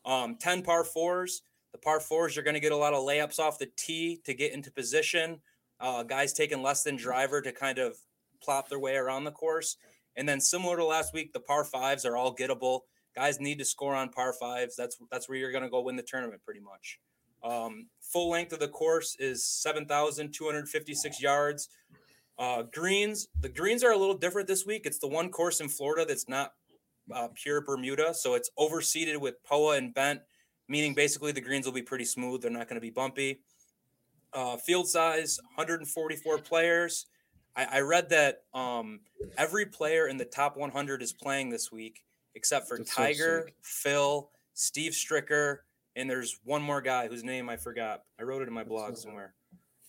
[0.05, 1.43] Um, 10 par fours.
[1.71, 4.33] The par fours, you're going to get a lot of layups off the tee to
[4.33, 5.41] get into position.
[5.79, 7.97] Uh, guys taking less than driver to kind of
[8.41, 9.77] plop their way around the course.
[10.15, 12.81] And then similar to last week, the par fives are all gettable.
[13.15, 14.75] Guys need to score on par fives.
[14.75, 16.99] That's that's where you're going to go win the tournament, pretty much.
[17.43, 21.69] Um, full length of the course is 7,256 yards.
[22.39, 24.85] Uh, greens, the greens are a little different this week.
[24.85, 26.53] It's the one course in Florida that's not
[27.13, 30.21] uh, pure Bermuda, so it's overseeded with POA and bent,
[30.67, 32.41] meaning basically the greens will be pretty smooth.
[32.41, 33.41] They're not going to be bumpy.
[34.33, 37.05] Uh, field size 144 players.
[37.55, 39.01] I, I read that um,
[39.37, 42.03] every player in the top 100 is playing this week,
[42.35, 43.55] except for That's Tiger, sick.
[43.61, 45.57] Phil, Steve Stricker,
[45.95, 48.03] and there's one more guy whose name I forgot.
[48.19, 49.33] I wrote it in my blog so somewhere.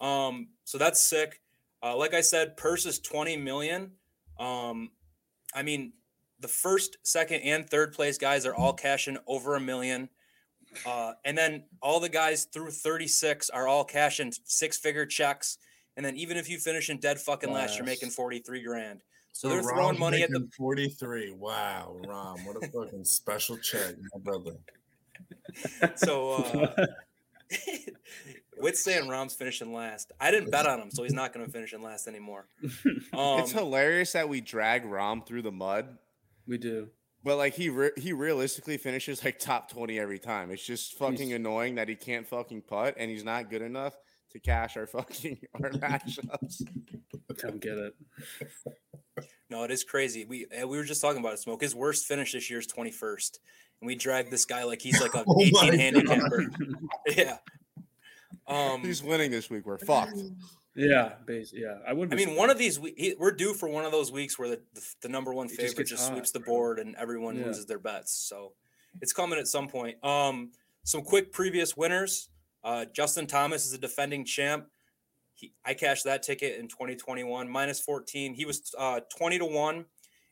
[0.01, 1.41] Um, so that's sick.
[1.83, 3.93] Uh, like I said, purse is 20 million.
[4.39, 4.91] Um,
[5.55, 5.93] I mean,
[6.41, 10.09] the first, second, and third place guys are all cashing over a million.
[10.85, 15.59] Uh, and then all the guys through 36 are all cashing six figure checks.
[15.97, 19.01] And then even if you finish in dead fucking last, you're making 43 grand.
[19.33, 21.33] So they're throwing money at the 43.
[21.33, 24.57] Wow, Rahm, what a fucking special check, my brother.
[25.97, 26.33] So
[26.77, 26.87] uh
[28.59, 30.13] with saying Rahm's finishing last.
[30.21, 32.47] I didn't bet on him, so he's not gonna finish in last anymore.
[33.13, 35.99] Um, it's hilarious that we drag Rom through the mud,
[36.49, 36.89] we do.
[37.23, 40.51] but like he re- he realistically finishes like top twenty every time.
[40.51, 43.95] It's just fucking He's- annoying that he can't fucking putt and he's not good enough
[44.33, 46.63] to cash our fucking our matchups.
[47.39, 47.95] Don't get it.
[49.51, 50.25] No, it is crazy.
[50.25, 51.39] We uh, we were just talking about it.
[51.39, 51.61] Smoke.
[51.61, 53.39] His worst finish this year is twenty first,
[53.81, 56.45] and we drag this guy like he's like a Oh eighteen handicapper.
[57.17, 57.39] yeah.
[58.47, 59.65] Um, he's winning this week.
[59.67, 60.19] We're fucked.
[60.77, 61.53] Yeah, base.
[61.55, 62.13] Yeah, I would.
[62.13, 64.61] I mean, one of these we we're due for one of those weeks where the
[64.75, 67.47] the, the number one It favorite gets just, hot, sweeps the board and everyone Yeah.
[67.47, 68.13] loses their bets.
[68.13, 68.53] So
[69.01, 70.03] it's coming at some point.
[70.05, 70.51] Um,
[70.83, 72.29] some quick previous winners.
[72.63, 74.67] Uh, Justin Thomas is a defending champ.
[75.35, 78.35] He, I cashed that ticket in 2021, minus 14.
[78.35, 79.85] He was uh, 20 to 1.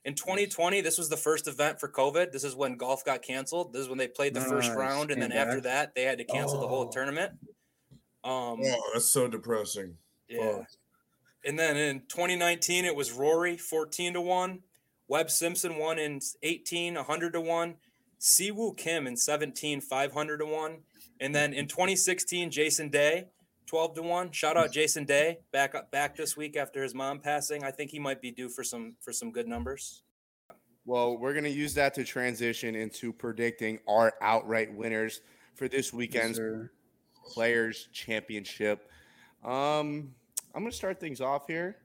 [0.04, 2.32] In 2020, this was the first event for COVID.
[2.32, 3.72] This is when golf got canceled.
[3.72, 5.10] This is when they played the first round.
[5.12, 6.90] And then after that, they had to cancel the whole Oh.
[6.90, 7.32] tournament.
[8.24, 9.96] Um, Oh, that's so depressing.
[10.28, 10.58] yeah.
[10.58, 10.66] Fuck.
[11.44, 14.62] And then in 2019, it was Rory 14 to 1.
[15.08, 17.76] Webb Simpson won in 18, 100 to 1.
[18.18, 20.84] Si Woo Kim in 17, 500 to 1.
[21.20, 23.26] And then in 2016, Jason Day,
[23.72, 24.32] 12 to 1.
[24.32, 27.64] Shout out Jason Day, back up back this week after his mom passing.
[27.64, 30.02] I think he might be due for some for some good numbers.
[30.84, 35.22] Well, we're gonna use that to transition into predicting our outright winners
[35.54, 36.70] for this weekend's sir.
[37.24, 38.90] Players Championship.
[39.42, 40.12] Um,
[40.54, 41.78] I'm gonna start things off here.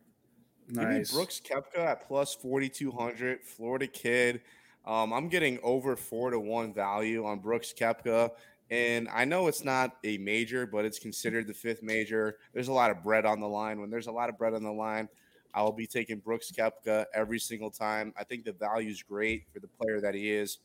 [0.67, 1.13] Give me Nice.
[1.13, 3.45] Brooks Koepka at plus 4,200.
[3.45, 4.41] Florida kid.
[4.85, 8.31] Um, I'm getting over four to one value on Brooks Koepka.
[8.69, 12.37] And I know it's not a major, but it's considered the fifth major.
[12.53, 13.79] There's a lot of bread on the line.
[13.79, 15.07] When there's a lot of bread on the line,
[15.53, 18.13] I will be taking Brooks Koepka every single time.
[18.17, 20.59] I think the value is great for the player that he is.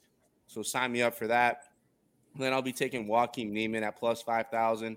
[0.49, 1.63] So sign me up for that.
[2.37, 4.97] Then I'll be taking Joaquin Niemann at plus 5,000.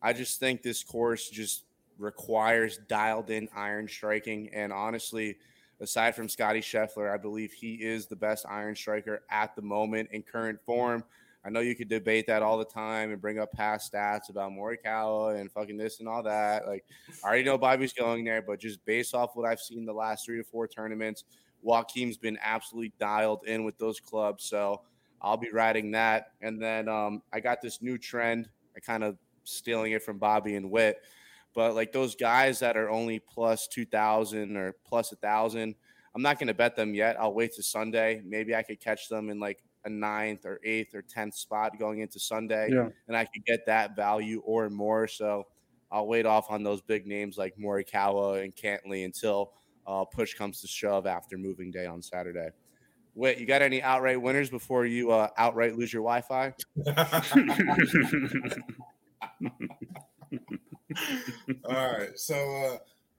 [0.00, 1.64] I just think this course just
[1.98, 4.50] requires dialed in iron striking.
[4.54, 5.38] And honestly,
[5.80, 10.10] aside from Scotty Scheffler, I believe he is the best iron striker at the moment
[10.12, 11.04] in current form.
[11.44, 14.52] I know you could debate that all the time and bring up past stats about
[14.52, 16.66] Morikawa and fucking this and all that.
[16.66, 16.84] Like,
[17.22, 20.24] I already know Bobby's going there, but just based off what I've seen the last
[20.24, 21.24] three to four tournaments,
[21.60, 24.44] Joaquin's been absolutely dialed in with those clubs.
[24.44, 24.82] So
[25.20, 26.32] I'll be riding that.
[26.40, 28.48] And then um, I got this new trend.
[28.76, 31.02] I kind of stealing it from Bobby and Witt.
[31.54, 35.74] But like those guys that are only plus 2,000 or plus a 1,000,
[36.14, 37.18] I'm not going to bet them yet.
[37.18, 38.22] I'll wait to Sunday.
[38.24, 42.00] Maybe I could catch them in like a ninth or eighth or 10th spot going
[42.00, 42.70] into Sunday.
[42.72, 42.88] Yeah.
[43.08, 45.06] And I could get that value or more.
[45.06, 45.46] So
[45.90, 49.52] I'll wait off on those big names like Morikawa and Cantlay until
[49.86, 52.48] uh, push comes to shove after moving day on Saturday.
[53.14, 56.52] Wait, you got any outright winners before you uh, outright lose your Wi-Fi?
[61.64, 62.78] All right, so uh,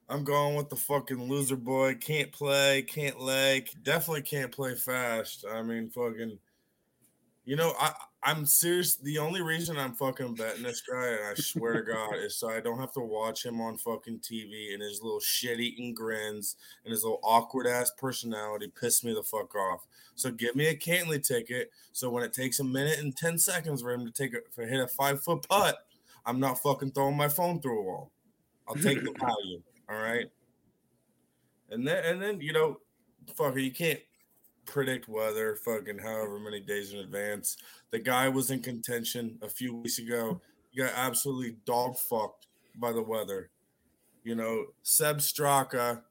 [0.09, 1.95] I'm going with the fucking loser boy.
[1.95, 5.45] Can't play, can't leg, definitely can't play fast.
[5.49, 6.39] I mean, fucking,
[7.45, 7.91] you know, I
[8.23, 8.95] I'm serious.
[8.95, 12.49] The only reason I'm fucking betting this guy, and I swear to God, is so
[12.49, 16.55] I don't have to watch him on fucking TV and his little shit eating grins
[16.83, 19.85] and his little awkward ass personality piss me the fuck off.
[20.15, 21.71] So give me a Cantlay ticket.
[21.91, 24.65] So when it takes a minute and ten seconds for him to take a for
[24.65, 25.77] hit a five foot putt.
[26.25, 28.11] I'm not fucking throwing my phone through a wall.
[28.67, 29.61] I'll take the value.
[29.87, 30.25] All right.
[31.69, 32.79] And then and then you know,
[33.35, 33.99] fucker, you can't
[34.65, 37.57] predict weather fucking however many days in advance.
[37.91, 40.41] The guy was in contention a few weeks ago.
[40.71, 43.49] He got absolutely dog fucked by the weather.
[44.23, 46.01] You know, Sepp Straka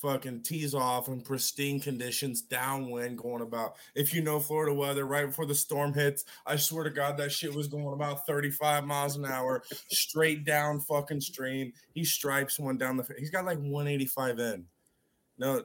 [0.00, 3.76] fucking tees off in pristine conditions, downwind, going about.
[3.94, 7.32] If you know Florida weather, right before the storm hits, I swear to God, that
[7.32, 11.72] shit was going about 35 miles an hour, straight down fucking stream.
[11.94, 13.06] He stripes one down the.
[13.18, 14.64] He's got like 185 in.
[15.38, 15.62] No,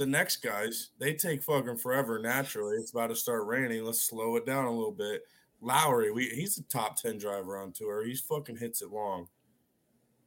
[0.00, 2.76] the next guys, they take fucking forever naturally.
[2.76, 3.84] It's about to start raining.
[3.84, 5.24] Let's slow it down a little bit.
[5.60, 8.02] Lowry, we, he's a top 10 driver on tour.
[8.02, 9.28] He's fucking hits it long.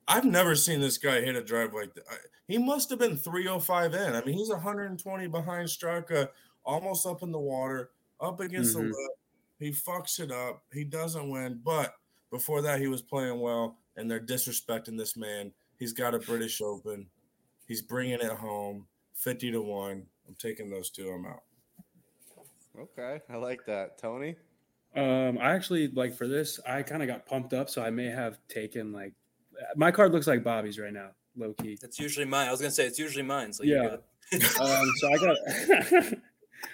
[0.07, 2.03] I've never seen this guy hit a drive like that.
[2.47, 4.13] He must have been 305 in.
[4.13, 6.27] I mean, he's 120 behind Straka,
[6.63, 7.89] almost up in the water,
[8.21, 8.81] up against Mhm.
[8.81, 9.11] the lip.
[9.57, 10.63] He fucks it up.
[10.71, 11.61] He doesn't win.
[11.63, 11.95] But
[12.31, 15.53] Before that, he was playing well, and they're disrespecting this man.
[15.77, 17.07] He's got a British Open.
[17.67, 20.05] He's bringing it home, fifty to one.
[20.27, 21.09] I'm taking those two.
[21.09, 21.43] I'm out.
[22.79, 24.35] Okay, I like that, Tony.
[24.95, 28.07] Um, I actually like for this, I kind of got pumped up, so I may
[28.07, 29.13] have taken like
[29.75, 31.77] my card looks like Bobby's right now, low key.
[31.81, 32.47] That's usually mine.
[32.47, 33.53] I was gonna say it's usually mine.
[33.53, 33.97] So Yeah.
[34.33, 35.37] um, so I got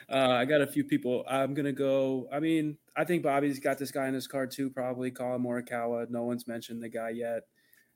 [0.10, 1.26] uh, I got a few people.
[1.28, 2.28] I'm gonna go.
[2.32, 4.70] I mean, I think Bobby's got this guy in his card too.
[4.70, 6.10] Probably Collin Morikawa.
[6.10, 7.44] No one's mentioned the guy yet.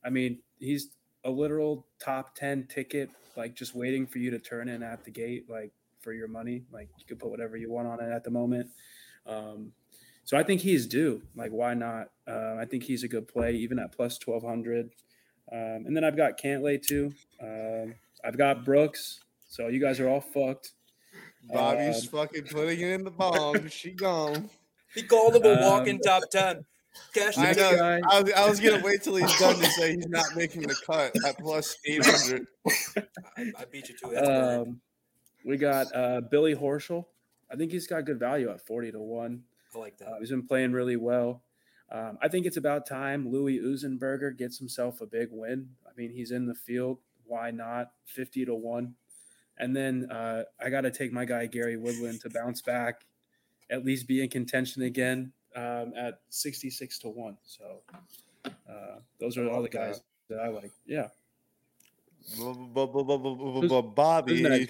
[0.03, 0.89] I mean, he's
[1.25, 5.11] a literal top ten ticket, like just waiting for you to turn in at the
[5.11, 6.63] gate, like for your money.
[6.71, 8.69] Like you could put whatever you want on it at the moment.
[9.25, 9.71] Um,
[10.25, 11.21] so I think he's due.
[11.35, 12.09] Like, why not?
[12.27, 14.89] Uh, I think he's a good play, even at plus twelve hundred.
[15.51, 17.13] Um, and then I've got Cantlay too.
[17.41, 19.19] Um, I've got Brooks.
[19.49, 20.71] So you guys are all fucked.
[21.51, 23.67] Bobby's Um, fucking putting it in the bomb.
[23.67, 24.49] She gone.
[24.95, 26.65] He called him a Um, walking top ten.
[27.13, 27.99] Cash I the know.
[28.09, 30.75] I was, I was gonna wait till he's done to say he's not making the
[30.85, 32.47] cut at plus eight hundred.
[33.37, 34.17] I, I beat you to it.
[34.17, 34.81] Um,
[35.45, 37.05] we got uh, Billy Horschel.
[37.51, 39.43] I think he's got good value at 40 to 1.
[39.75, 40.07] I like that.
[40.07, 41.43] Uh, he's been playing really well.
[41.91, 45.69] Um, I think it's about time Louis Uzenberger gets himself a big win.
[45.85, 46.99] I mean, he's in the field.
[47.25, 47.91] Why not?
[48.05, 48.95] 50 to 1.
[49.59, 53.01] And then uh, I got to take my guy, Gary Woodland, to bounce back,
[53.69, 57.37] at least be in contention again um, at 66 to 1.
[57.43, 57.63] So
[58.45, 60.71] uh, those are all the guys that I like.
[60.85, 61.07] Yeah.
[63.81, 64.69] Bobby.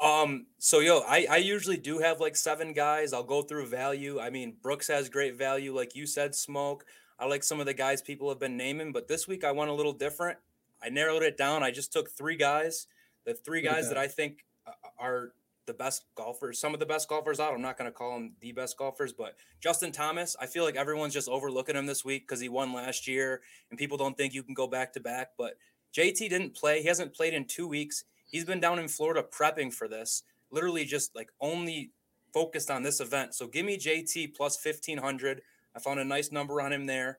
[0.00, 3.12] Um, so yo, I, I usually do have like seven guys.
[3.12, 4.20] I'll go through value.
[4.20, 6.84] I mean, Brooks has great value, like you said, smoke.
[7.18, 9.70] I like some of the guys people have been naming, but this week I went
[9.70, 10.38] a little different.
[10.82, 11.62] I narrowed it down.
[11.62, 12.86] I just took three guys,
[13.24, 14.00] the three guys that that.
[14.00, 15.32] I think uh, are
[15.66, 17.54] the best golfers, some of the best golfers out.
[17.54, 20.76] I'm not going to call them the best golfers, but Justin Thomas, I feel like
[20.76, 24.34] everyone's just overlooking him this week because he won last year and people don't think
[24.34, 25.30] you can go back to back.
[25.36, 25.54] But
[25.94, 26.82] JT didn't play.
[26.82, 28.04] He hasn't played in two weeks.
[28.24, 31.90] He's been down in Florida prepping for this, literally just like only
[32.32, 33.34] focused on this event.
[33.34, 35.42] So give me JT plus 1500.
[35.74, 37.18] I found a nice number on him there.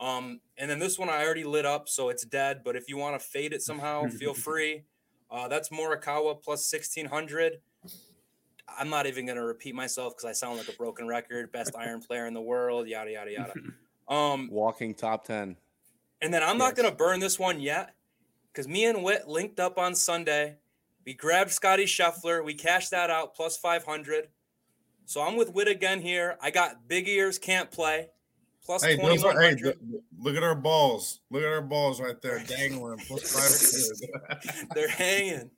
[0.00, 2.62] Um, and then this one I already lit up, so it's dead.
[2.64, 4.84] But if you want to fade it somehow, feel free.
[5.30, 7.60] Uh, that's Morikawa plus 1600.
[8.68, 11.52] I'm not even going to repeat myself because I sound like a broken record.
[11.52, 13.52] Best iron player in the world, yada, yada, yada.
[14.06, 15.56] Um, Walking top ten.
[16.20, 17.94] and then I'm not going to burn this one yet
[18.52, 20.56] because me and Witt linked up on Sunday.
[21.06, 22.44] We grabbed Scotty Scheffler.
[22.44, 24.28] We cashed that out plus 500.
[25.06, 26.36] So I'm with Witt again here.
[26.42, 28.08] I got big ears, Cantlay.
[28.62, 29.76] Plus Hey, those are, hey, th-
[30.18, 31.20] look at our balls.
[31.30, 32.98] Look at our balls right there, dangling.
[33.06, 33.32] Plus
[34.40, 34.68] five.
[34.74, 35.50] They're hanging.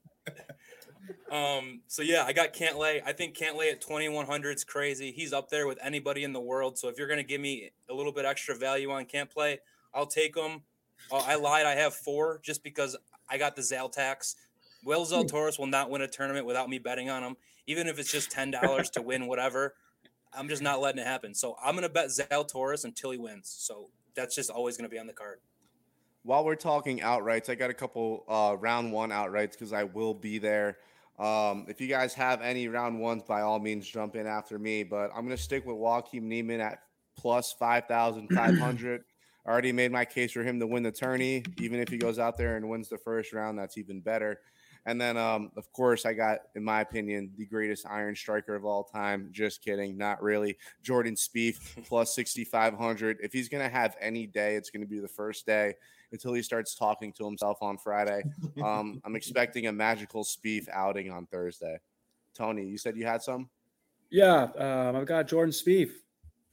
[1.30, 3.02] Um, so yeah, I got Cantlay.
[3.04, 5.10] I think Cantlay at 2100 is crazy.
[5.10, 6.78] He's up there with anybody in the world.
[6.78, 9.58] So if you're gonna give me a little bit extra value on Cantlay,
[9.92, 10.62] I'll take him.
[11.10, 11.66] Uh, I lied.
[11.66, 12.96] I have four just because
[13.28, 14.36] I got the Zal tax.
[14.84, 17.36] Will Zalatoris will not win a tournament without me betting on him,
[17.66, 19.74] even if it's just ten dollars to win whatever.
[20.32, 21.34] I'm just not letting it happen.
[21.34, 23.52] So I'm gonna bet Zalatoris until he wins.
[23.58, 25.40] So that's just always gonna be on the card.
[26.22, 30.14] While we're talking outrights, I got a couple uh, round one outrights because I will
[30.14, 30.78] be there.
[31.18, 34.84] Um, if you guys have any round ones, by all means, jump in after me.
[34.84, 36.80] But I'm going to stick with Joaquin Niemann at
[37.16, 39.04] plus 5,500.
[39.46, 41.44] I already made my case for him to win the tourney.
[41.58, 44.40] Even if he goes out there and wins the first round, that's even better.
[44.86, 48.64] And then, um, of course, I got, in my opinion, the greatest iron striker of
[48.64, 49.30] all time.
[49.32, 50.58] Just kidding, not really.
[50.82, 53.18] Jordan Spieth plus 6,500.
[53.20, 55.74] If he's going to have any day, it's going to be the first day
[56.12, 58.22] until he starts talking to himself on Friday.
[58.62, 61.78] Um, I'm expecting a magical Spieth outing on Thursday.
[62.34, 63.48] Tony, you said you had some.
[64.10, 65.90] Yeah, um, I've got Jordan Spieth.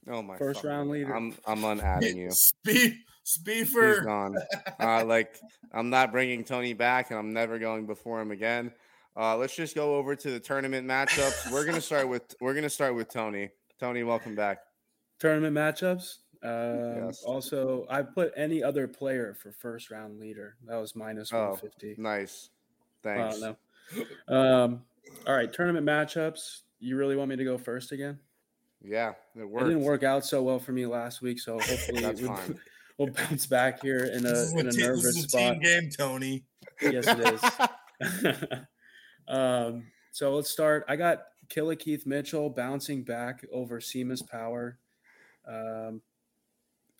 [0.08, 0.36] Oh my!
[0.36, 1.14] First fucking round leader.
[1.14, 2.28] I'm I'm unadding you.
[2.28, 4.04] Spieth, Speed, He's Speefer.
[4.04, 4.36] gone.
[4.80, 5.40] Uh, like
[5.72, 8.72] I'm not bringing Tony back, and I'm never going before him again.
[9.16, 11.50] Uh, let's just go over to the tournament matchups.
[11.52, 13.50] We're gonna start with we're gonna start with Tony.
[13.78, 14.58] Tony, welcome back.
[15.20, 16.16] Tournament matchups.
[16.44, 17.22] Um, Yes.
[17.22, 20.56] Also, I put any other player for first round leader.
[20.66, 21.96] That was minus Oh, 150.
[21.98, 22.50] Nice.
[23.02, 23.40] Thanks.
[23.40, 23.56] don't
[24.28, 24.34] know.
[24.64, 24.82] Um,
[25.26, 26.62] all right, tournament matchups.
[26.80, 28.18] You really want me to go first again?
[28.82, 32.20] Yeah, it It didn't work out so well for me last week, so hopefully That's
[32.20, 32.60] we'll, fine.
[32.98, 35.28] we'll bounce back here in a is in a, a te- this nervous is a
[35.28, 35.52] spot.
[35.54, 36.44] team game, Tony.
[36.82, 37.40] Yes, it
[38.40, 38.40] is.
[39.28, 40.84] um, so let's start.
[40.88, 44.78] I got Killer Keith Mitchell bouncing back over Seamus Power.
[45.48, 46.02] Um,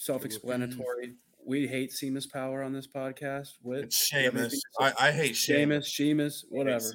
[0.05, 1.15] self-explanatory.
[1.47, 3.55] We hate Seamus Power on this podcast.
[3.63, 4.55] With It's Seamus.
[4.79, 6.45] I, I hate Seamus, Seamus.
[6.45, 6.93] Seamus, I hate whatever.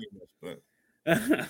[1.07, 1.47] Seamus,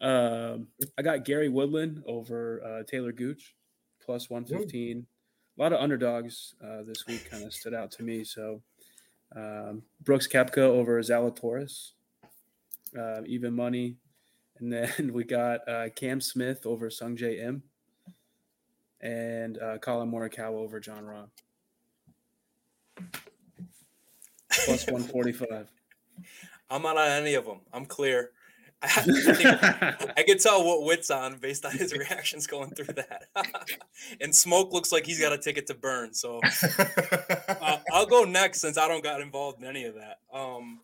[0.06, 0.66] um,
[0.98, 3.54] I got Gary Woodland over uh, Taylor Gooch
[4.04, 5.06] plus 115.
[5.56, 8.24] a lot of underdogs uh, this week kind of stood out to me.
[8.24, 8.60] So
[9.36, 11.92] um, Brooks Koepka over Zalatoris,
[12.98, 13.96] uh, even money.
[14.58, 17.62] And then we got uh, Cam Smith over Sungjae Im
[19.00, 21.28] and uh, Collin Morikawa over Jon Rahm.
[24.64, 25.68] Plus 145.
[26.70, 27.60] I'm not on any of them.
[27.72, 28.30] I'm clear.
[28.82, 29.46] I, think,
[30.16, 33.24] I can tell what Wit's on based on his reactions going through that.
[34.20, 36.14] and Smoke looks like he's got a ticket to burn.
[36.14, 36.40] So
[37.48, 40.20] uh, I'll go next since I don't got involved in any of that.
[40.32, 40.78] Um,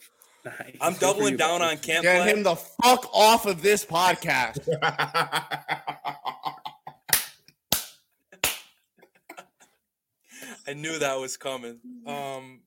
[0.44, 0.76] nice.
[0.80, 2.02] I'm doubling down on camp.
[2.02, 2.32] Get play.
[2.32, 4.58] him the fuck off of this podcast.
[10.66, 11.80] I knew that was coming.
[12.06, 12.60] Um,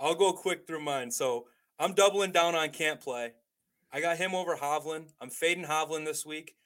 [0.00, 1.10] I'll go quick through mine.
[1.10, 1.46] So
[1.78, 3.30] I'm doubling down on Cantlay.
[3.92, 5.12] I got him over Hovland.
[5.20, 6.56] I'm fading Hovland this week.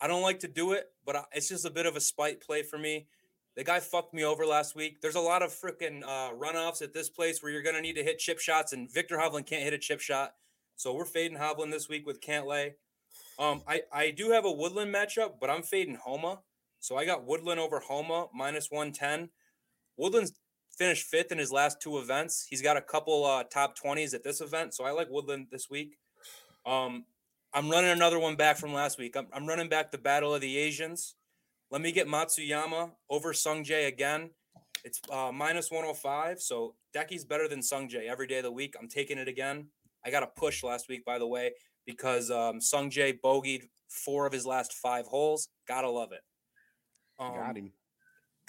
[0.00, 2.62] I don't like to do it, but it's just a bit of a spite play
[2.62, 3.06] for me.
[3.56, 5.00] The guy fucked me over last week.
[5.02, 7.96] There's a lot of freaking uh, runoffs at this place where you're going to need
[7.96, 10.34] to hit chip shots, and Viktor Hovland can't hit a chip shot.
[10.76, 12.72] So we're fading Hovland this week with Cantlay.
[13.38, 16.40] Um, I, I do have a Woodland matchup, but I'm fading Homa.
[16.78, 19.28] So I got Woodland over Homa minus 110.
[20.00, 20.32] Woodland's
[20.76, 22.46] finished fifth in his last two events.
[22.48, 24.72] He's got a couple uh, top 20s at this event.
[24.74, 25.98] So I like Woodland this week.
[26.64, 27.04] Um,
[27.52, 29.14] I'm running another one back from last week.
[29.14, 31.16] I'm, I'm running back the Battle of the Asians.
[31.70, 34.30] Let me get Matsuyama over Sungjae again.
[34.82, 36.40] It's uh, minus 105.
[36.40, 38.74] So Decky's better than Sungjae every day of the week.
[38.80, 39.66] I'm taking it again.
[40.04, 41.52] I got a push last week, by the way,
[41.84, 45.48] because um, Sungjae bogeyed four of his last five holes.
[45.68, 46.22] Gotta love it.
[47.18, 47.72] Um, got him.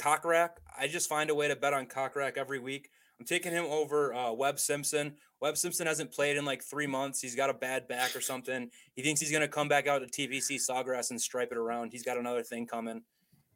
[0.02, 2.90] Kokrak, I just find a way to bet on Kokrak every week.
[3.20, 5.14] I'm taking him over uh, Webb Simpson.
[5.40, 7.22] Webb Simpson hasn't played in like three months.
[7.22, 8.72] He's got a bad back or something.
[8.96, 11.92] He thinks he's going to come back out to TPC Sawgrass and stripe it around.
[11.92, 13.04] He's got another thing coming.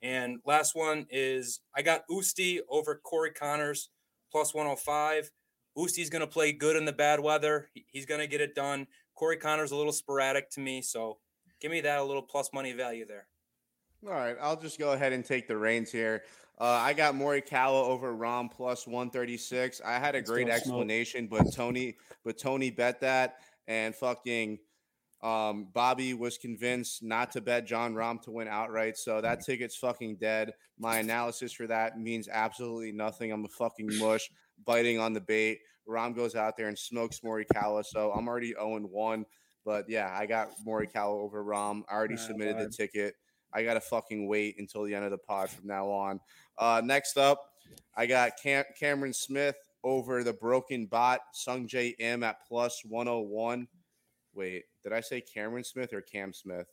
[0.03, 3.89] And last one is I got Usti over Corey Conners
[4.31, 5.31] plus 105.
[5.75, 7.69] Usti's going to play good in the bad weather.
[7.87, 8.85] He's going to get it done.
[9.15, 11.17] Corey Conners a little sporadic to me, so
[11.59, 13.25] give me that a little plus money value there.
[14.07, 16.23] All right, I'll just go ahead and take the reins here.
[16.59, 19.81] Uh, I got Morikawa over Rahm plus 136.
[19.83, 21.43] I had a Let's great explanation, smoke.
[21.45, 23.37] but Tony, but Tony bet that,
[23.67, 24.59] and fucking
[25.23, 28.95] um, Bobby was convinced not to bet Jon Rahm to win outright.
[28.95, 30.51] So that ticket's fucking dead.
[30.77, 33.31] My analysis for that means absolutely nothing.
[33.31, 34.29] I'm a fucking mush
[34.65, 35.59] biting on the bait.
[35.89, 37.83] Rahm goes out there and smokes Morikawa.
[37.83, 39.25] So I'm already 0 1.
[39.65, 41.81] But yeah, I got Morikawa over Rahm.
[41.89, 43.15] I already submitted the ticket.
[43.55, 46.19] I gotta fucking wait until the end of the pod from now on.
[46.57, 47.53] Uh, next up,
[47.95, 53.67] I got Cam- Cameron Smith over the broken bot Sungjae Im at plus 101.
[54.33, 56.67] Wait, did I say Cameron Smith or Cam Smith?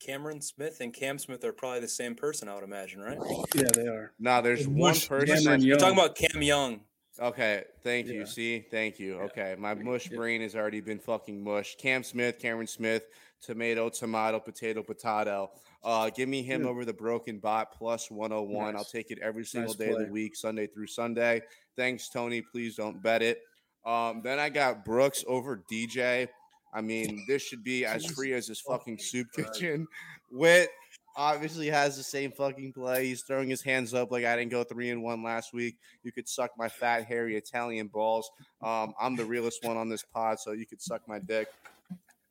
[0.00, 3.16] Cameron Smith and Cam Smith are probably the same person, I would imagine, right?
[3.54, 4.12] Yeah, they are.
[4.18, 5.62] No, there's one person.
[5.62, 6.80] You're talking about Cam Young.
[7.20, 8.20] Okay, thank you.
[8.20, 8.24] Yeah.
[8.24, 9.16] See, thank you.
[9.16, 9.22] Yeah.
[9.24, 11.76] Okay, my mush brain has already been fucking mush.
[11.76, 13.04] Cam Smith, Cameron Smith,
[13.40, 15.50] tomato, tomato, potato, potato.
[15.82, 18.72] Uh, give me him over the broken bot plus 101.
[18.72, 18.78] Nice.
[18.78, 20.02] I'll take it every single nice day play.
[20.02, 21.42] of the week, Sunday through Sunday.
[21.76, 22.40] Thanks, Tony.
[22.40, 23.42] Please don't bet it.
[23.84, 26.28] Um, then I got Brooks over DJ.
[26.72, 29.86] I mean, this should be as free as this fucking soup kitchen.
[30.30, 30.70] Wit
[31.16, 33.06] obviously has the same fucking play.
[33.06, 35.76] He's throwing his hands up like I didn't go three and one last week.
[36.02, 38.30] You could suck my fat, hairy Italian balls.
[38.62, 41.48] Um, I'm the realest one on this pod, so you could suck my dick.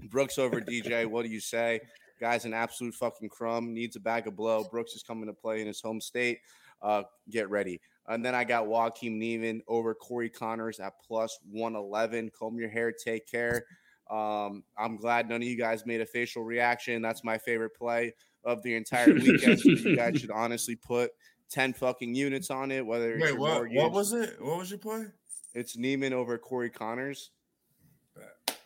[0.10, 1.06] Brooks over DJ.
[1.06, 1.80] What do you say?
[2.20, 3.74] Guy's an absolute fucking crumb.
[3.74, 4.64] Needs a bag of blow.
[4.64, 6.40] Brooks is coming to play in his home state.
[6.82, 7.80] Uh, get ready.
[8.08, 12.32] And then I got Joaquin Niemann over Corey Conners at plus 111.
[12.38, 13.66] Comb your hair, take care.
[14.10, 17.02] Um, I'm glad none of you guys made a facial reaction.
[17.02, 18.14] That's my favorite play
[18.44, 19.60] of the entire weekend.
[19.60, 21.12] so you guys should honestly put
[21.52, 22.86] 10 fucking units on it.
[22.86, 24.38] Whether Wait, what, what was it?
[24.40, 25.06] What was your play?
[25.54, 27.30] It's Niemann over Corey Conners.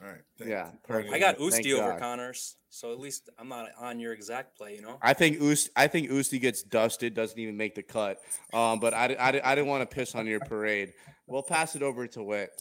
[0.01, 0.21] All right.
[0.45, 0.69] yeah.
[0.87, 1.13] Perfect.
[1.13, 1.99] I got Usti over God.
[1.99, 4.75] Conners, so at least I'm not on your exact play.
[4.75, 4.97] You know.
[5.01, 5.69] I think Usti.
[5.75, 8.19] I think Usti gets dusted, doesn't even make the cut.
[8.53, 10.93] Um, but I, I, I didn't want to piss on your parade.
[11.25, 12.51] We'll pass it over to Wit.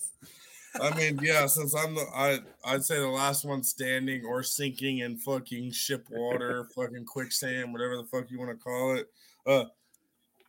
[0.83, 4.99] I mean, yeah, since I'm the I I'd say the last one standing or sinking
[4.99, 9.11] in fucking ship water, fucking quicksand, whatever the fuck you want to call it.
[9.47, 9.65] Uh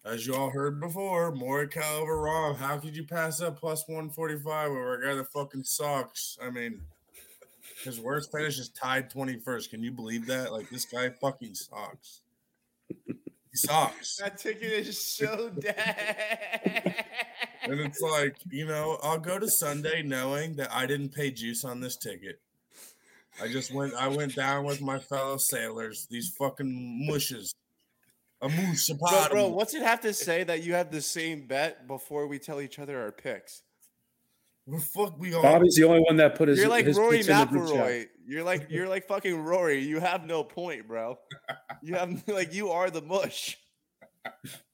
[0.06, 2.56] as you all heard before, Morikawa over Rahm.
[2.56, 6.38] How could you pass up plus 145 over a guy that fucking sucks?
[6.42, 6.80] I mean,
[7.84, 9.70] his worst finish is tied 21st.
[9.70, 10.54] Can you believe that?
[10.54, 12.22] Like, this guy fucking sucks.
[12.88, 13.14] He
[13.54, 14.16] sucks.
[14.18, 17.06] That ticket is so dead.
[17.70, 21.64] And it's like, you know, I'll go to Sunday knowing that I didn't pay juice
[21.64, 22.40] on this ticket.
[23.42, 27.54] I just went, I went down with my fellow sailors, these fucking mushes.
[28.42, 31.48] A moose, a Bro, bro, what's it have to say that you have the same
[31.48, 33.64] bet before we tell each other our picks?
[34.68, 35.42] We're fuck we all.
[35.42, 36.60] Bobby's the only one that put his.
[36.60, 37.70] You're like his Rory picks in the group.
[37.70, 38.08] McIlroy.
[38.28, 39.80] You're like you're like fucking Rory.
[39.80, 41.18] You have no point, bro.
[41.82, 43.58] You have like you are the mush.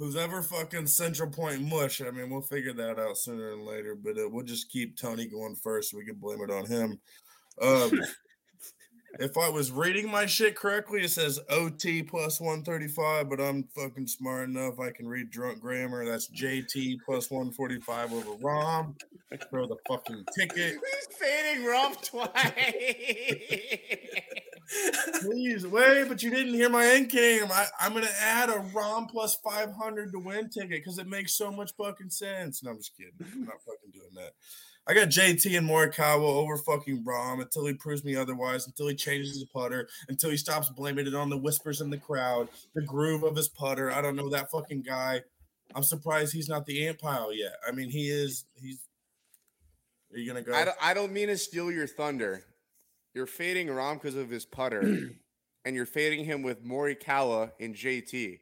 [0.00, 2.00] Who's ever fucking Central Point mush?
[2.00, 3.94] I mean, we'll figure that out sooner than later.
[3.94, 5.90] But uh, we'll just keep Tony going first.
[5.90, 6.98] So we can blame it on him.
[7.60, 8.00] Um,
[9.18, 14.06] if I was reading my shit correctly, it says OT plus 135, but I'm fucking
[14.06, 14.80] smart enough.
[14.80, 16.06] I can read drunk grammar.
[16.06, 18.98] That's JT plus 145 over Rahm.
[19.50, 20.78] Throw the fucking ticket.
[20.78, 22.30] He's fading Rahm twice.
[25.20, 27.46] Please wait, but you didn't hear my end game.
[27.50, 31.50] I, I'm gonna add a Rahm plus 500 to win ticket because it makes so
[31.50, 32.62] much fucking sense.
[32.62, 33.12] No, I'm just kidding.
[33.20, 34.32] I'm not fucking doing that.
[34.86, 38.94] I got JT and Morikawa over fucking Rahm until he proves me otherwise, until he
[38.94, 42.82] changes his putter, until he stops blaming it on the whispers in the crowd, the
[42.82, 43.92] groove of his putter.
[43.92, 45.22] I don't know that fucking guy.
[45.74, 47.52] I'm surprised he's not the ant pile yet.
[47.66, 48.46] I mean, he is.
[48.54, 48.80] He's.
[50.12, 50.54] Are you gonna go?
[50.54, 52.44] I don't, I don't mean to steal your thunder.
[53.14, 54.80] You're fading Rahm because of his putter,
[55.64, 58.38] and you're fading him with Morikawa and JT.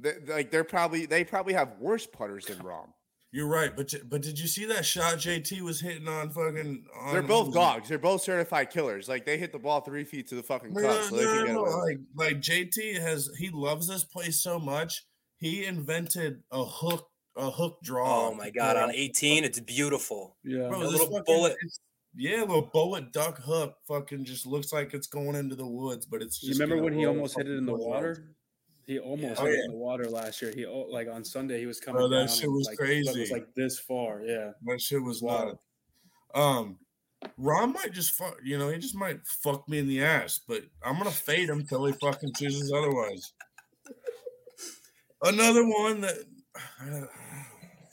[0.00, 2.90] They, like they're probably they probably have worse putters than Rahm.
[3.32, 6.84] You're right, but but did you see that shot JT was hitting on fucking?
[6.98, 7.88] On, They're both dogs.
[7.88, 9.08] They're both certified killers.
[9.08, 11.34] Like they hit the ball three feet to the fucking No, cup, so they no,
[11.36, 11.96] can get no, away.
[12.16, 15.04] like like JT has he loves this place so much.
[15.38, 17.06] He invented a hook
[17.36, 18.28] a hook draw.
[18.28, 20.36] Oh my god, on 18, it's beautiful.
[20.42, 20.68] Yeah.
[20.68, 21.52] Bro, a little fucking- bullet.
[21.52, 21.80] it's-
[22.16, 26.22] Yeah, little bullet duck hook fucking just looks like it's going into the woods, but
[26.22, 26.60] it's You just.
[26.60, 28.34] remember when he almost hit it in the water?
[28.86, 29.64] He almost Oh, hit it yeah.
[29.66, 30.50] in the water last year.
[30.54, 32.28] He oh, like on Sunday he was coming Bro, that down.
[32.28, 33.32] shit was like, It was crazy.
[33.32, 34.22] like this far.
[34.22, 34.52] Yeah.
[34.64, 35.58] That shit was Wow.
[36.34, 36.56] not.
[36.56, 36.78] Um,
[37.36, 38.38] Ron might just fuck.
[38.42, 41.66] You know, he just might fuck me in the ass, but I'm gonna fade him
[41.66, 43.32] till he fucking chooses otherwise.
[45.22, 46.16] Another one that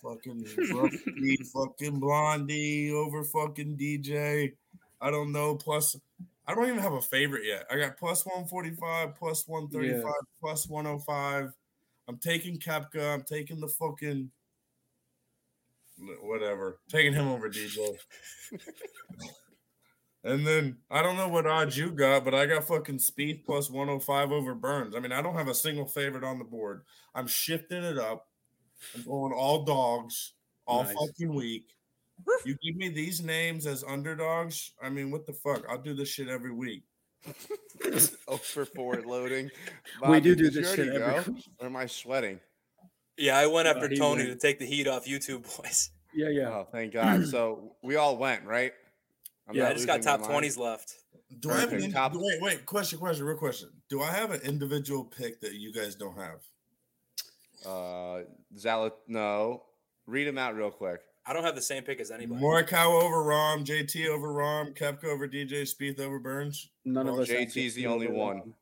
[0.06, 4.54] fucking Brookie, fucking Blondie over fucking DJ.
[5.02, 5.56] I don't know.
[5.56, 5.96] Plus,
[6.48, 7.66] I don't even have a favorite yet.
[7.72, 11.52] I got plus 145, plus 135, plus 105.
[12.08, 13.14] I'm taking Koepka.
[13.14, 14.30] I'm taking the fucking
[16.22, 16.80] whatever.
[16.90, 17.98] Taking him over DJ.
[20.24, 23.70] and then I don't know what odds you got, but I got fucking Speed plus
[23.70, 24.96] 105 over Burns.
[24.96, 26.84] I mean, I don't have a single favorite on the board.
[27.16, 28.28] I'm shifting it up.
[28.96, 30.34] I'm going all dogs
[30.68, 30.94] all Nice.
[30.94, 31.70] fucking week.
[32.46, 34.72] You give me these names as underdogs.
[34.82, 35.64] I mean, what the fuck?
[35.70, 36.84] I'll do this shit every week.
[38.28, 39.50] oh, for forward loading.
[40.08, 41.36] We do do this shit every go?
[41.60, 42.40] Or am I sweating?
[43.18, 44.40] Yeah, I went Uh, after he Tony went.
[44.40, 45.90] to take the heat off YouTube boys.
[46.14, 46.50] Yeah, yeah.
[46.50, 47.28] Oh, thank God.
[47.28, 48.72] so we all went, right?
[49.48, 50.94] I'm Yeah, I not just got top 20s left.
[51.40, 53.70] Do I have an in- Top- wait, wait, question, question, real question.
[53.90, 56.40] Do I have an individual pick that you guys don't have?
[57.66, 58.24] Uh,
[58.58, 59.64] Zalat, no.
[60.08, 61.00] Read them out real quick.
[61.26, 62.40] I don't have the same pick as anybody.
[62.42, 67.24] Morikawa over Rahm, JT over Rahm, Koepka over DJ, Spieth over Burns, None of Well,
[67.24, 67.30] us.
[67.30, 68.54] have JT's the only one.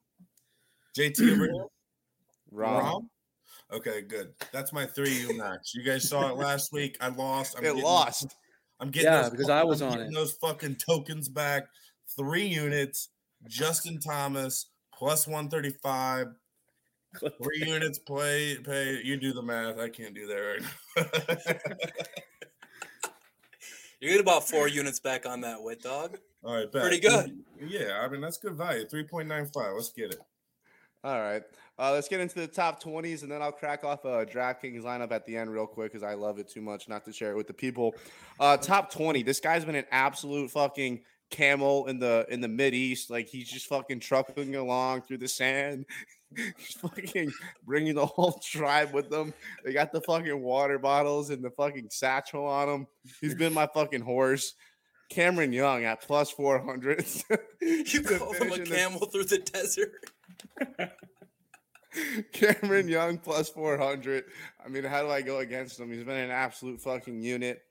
[0.97, 1.67] JT over him?
[2.53, 3.07] Rahm.
[3.71, 4.33] Okay, good.
[4.53, 5.73] That's my three U max.
[5.75, 6.95] You guys saw it last week.
[7.01, 7.57] I lost.
[7.57, 8.35] I'm It getting- lost.
[8.79, 10.13] I'm getting Yeah, those because I was I'm on it.
[10.13, 11.63] Those fucking tokens back.
[12.15, 13.09] Three units.
[13.47, 16.27] Justin Thomas plus one thirty five.
[17.19, 19.01] Three units play pay.
[19.03, 19.79] You do the math.
[19.79, 20.61] I can't do that right
[20.97, 21.75] now.
[24.03, 26.17] You get about four units back on that wit dog.
[26.43, 26.81] All right, bet.
[26.81, 27.41] Pretty good.
[27.65, 28.85] Yeah, I mean that's good value.
[28.85, 29.71] Three point nine five.
[29.75, 30.19] Let's get it.
[31.05, 31.41] All right.
[31.79, 35.11] Uh, let's get into the top 20s, and then I'll crack off a DraftKings lineup
[35.13, 37.37] at the end real quick because I love it too much not to share it
[37.37, 37.95] with the people.
[38.41, 39.23] Uh, top 20.
[39.23, 40.99] This guy's been an absolute fucking
[41.29, 43.09] camel in the in the mid east.
[43.09, 45.85] Like he's just fucking trucking along through the sand.
[46.35, 47.31] he's fucking
[47.65, 49.33] bringing the whole tribe with them.
[49.63, 52.87] They got the fucking water bottles and the fucking satchel on him.
[53.21, 54.53] He's been my fucking horse.
[55.09, 57.05] Cameron Young at plus 400.
[57.61, 59.91] You call him a in the- camel through the desert.
[62.33, 64.23] Cameron Young plus 400.
[64.65, 65.91] I mean, how do I go against him?
[65.91, 67.61] He's been an absolute fucking unit.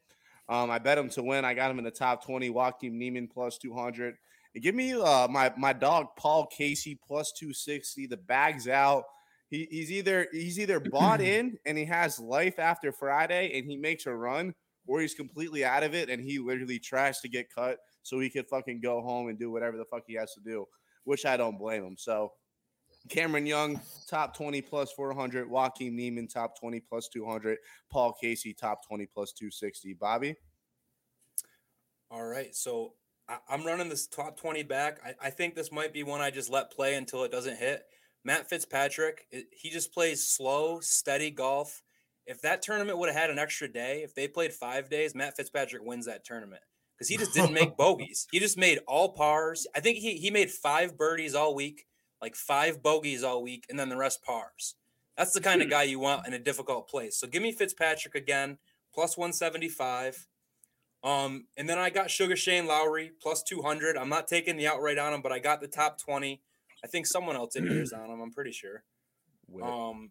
[0.49, 1.45] Um, I bet him to win.
[1.45, 2.51] I got him in the top 20.
[2.51, 4.15] Joaquin Niemann plus 200.
[4.55, 8.07] And give me uh, my my dog Paul Casey plus 260.
[8.07, 9.05] The bag's out.
[9.49, 13.77] He, he's either he's either bought in and he has life after Friday and he
[13.77, 14.55] makes a run,
[14.87, 18.31] or he's completely out of it and he literally tries to get cut so he
[18.31, 20.67] could fucking go home and do whatever the fuck he has to do,
[21.05, 21.97] which I don't blame him.
[21.99, 22.33] So
[23.09, 25.49] Cameron Young, top 20 plus 400.
[25.49, 27.59] Joaquin Niemann, top 20 plus 200.
[27.91, 29.95] Paul Casey, top 20 plus 260.
[29.95, 30.35] Bobby?
[32.11, 32.55] All right.
[32.55, 32.95] So
[33.49, 34.99] I, am running this top 20 back.
[35.05, 37.85] I, I think this might be one I just let play until it doesn't hit.
[38.25, 41.83] Matt Fitzpatrick, it, he just plays slow, steady golf.
[42.27, 45.37] If that tournament would have had an extra day, if they played five days, Matt
[45.37, 46.63] Fitzpatrick wins that tournament
[46.97, 48.29] because he just didn't make bogeys.
[48.31, 49.67] He just made all pars.
[49.75, 51.87] I think he, he made five birdies all week,
[52.21, 54.77] like five bogeys all week, and then the rest pars.
[55.17, 55.73] That's the kind of hmm.
[55.73, 57.19] guy you want in a difficult place.
[57.19, 58.59] So give me Fitzpatrick again,
[58.95, 60.29] plus 175.
[61.03, 63.97] Um, and then I got Sugar Shane Lowry plus 200.
[63.97, 66.41] I'm not taking the outright on him, but I got the top 20.
[66.85, 68.21] I think someone else in here is on him.
[68.21, 68.85] I'm pretty sure.
[69.63, 70.11] Um,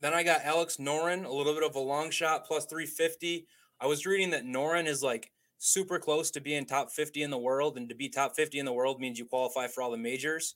[0.00, 3.46] then I got Alex Noren, a little bit of a long shot, plus 350.
[3.80, 7.38] I was reading that Noren is like super close to being top 50 in the
[7.38, 9.96] world, and to be top 50 in the world means you qualify for all the
[9.96, 10.54] majors.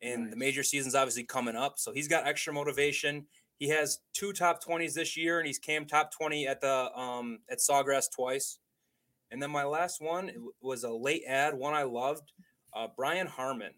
[0.00, 0.30] And nice.
[0.30, 3.26] the major season's obviously coming up, so he's got extra motivation.
[3.58, 7.38] He has two top 20s this year, and he's came top 20 at the um,
[7.48, 8.58] at Sawgrass twice.
[9.32, 10.30] And then my last one
[10.60, 12.32] was a late ad, one I loved,
[12.74, 13.72] uh, Brian Harman.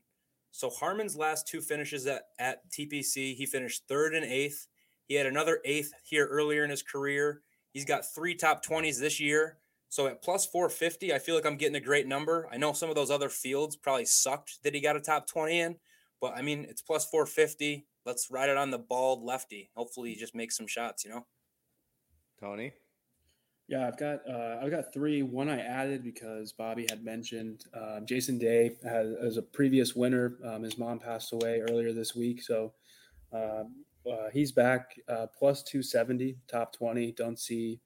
[0.50, 4.66] So Harman's last two finishes at, at TPC, he finished third and eighth.
[5.06, 7.42] He had another eighth here earlier in his career.
[7.72, 9.58] He's got three top 20s this year.
[9.88, 12.48] So at plus 450, I feel like I'm getting a great number.
[12.52, 15.60] I know some of those other fields probably sucked that he got a top 20
[15.60, 15.76] in,
[16.20, 17.86] but I mean, it's plus 450.
[18.04, 19.70] Let's ride it on the bald lefty.
[19.76, 21.26] Hopefully, he just makes some shots, you know?
[22.40, 22.72] Tony?
[23.66, 25.22] Yeah, I've got uh, I've got three.
[25.22, 30.36] One I added because Bobby had mentioned uh, Jason Day has, as a previous winner.
[30.44, 32.74] Um, his mom passed away earlier this week, so
[33.32, 33.64] uh,
[34.10, 37.12] uh he's back uh, plus two seventy, top twenty.
[37.12, 37.80] Don't see,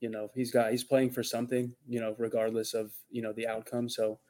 [0.00, 3.48] you know, he's got he's playing for something, you know, regardless of you know the
[3.48, 3.88] outcome.
[3.88, 4.20] So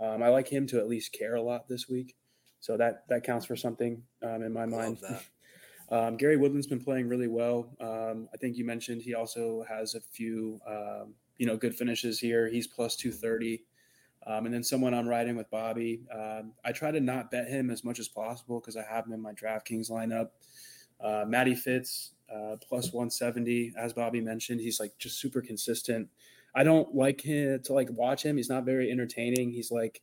[0.00, 2.14] um, I like him to at least care a lot this week.
[2.60, 4.98] So that that counts for something um, in my mind.
[5.92, 7.68] Um, Gary Woodland's been playing really well.
[7.78, 12.18] Um, I think you mentioned he also has a few, um, you know, good finishes
[12.18, 12.48] here.
[12.48, 13.62] He's plus 230.
[14.26, 16.06] Um, and then someone I'm riding with Bobby.
[16.10, 19.12] Um, I try to not bet him as much as possible because I have him
[19.12, 20.30] in my DraftKings lineup.
[20.98, 23.74] Uh, Matty Fitz, uh, plus 170.
[23.76, 26.08] As Bobby mentioned, he's like just super consistent.
[26.54, 28.38] I don't like him to like watch him.
[28.38, 29.50] He's not very entertaining.
[29.50, 30.00] He's like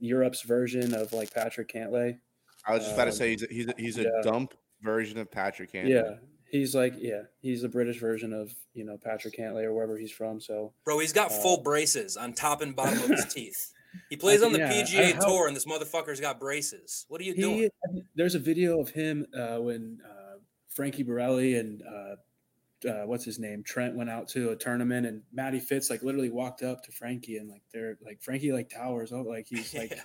[0.00, 2.18] Europe's version of like Patrick Cantlay.
[2.66, 4.22] I was just about to say he's a, he's a, he's a yeah.
[4.22, 5.90] dump version of Patrick Cantlay.
[5.90, 6.14] Yeah,
[6.50, 10.12] he's like yeah, he's the British version of you know Patrick Cantlay or wherever he's
[10.12, 10.40] from.
[10.40, 13.72] So, bro, he's got uh, full braces on top and bottom of his teeth.
[14.08, 17.06] He plays on the yeah, PGA Tour, and this motherfucker's got braces.
[17.08, 17.70] What are you he, doing?
[18.14, 23.38] There's a video of him uh, when uh, Frankie Borrelli and uh, uh, what's his
[23.38, 26.92] name Trent went out to a tournament, and Matty Fitz like literally walked up to
[26.92, 29.90] Frankie, and like they're like Frankie like towers oh like he's like.
[29.90, 30.02] yeah.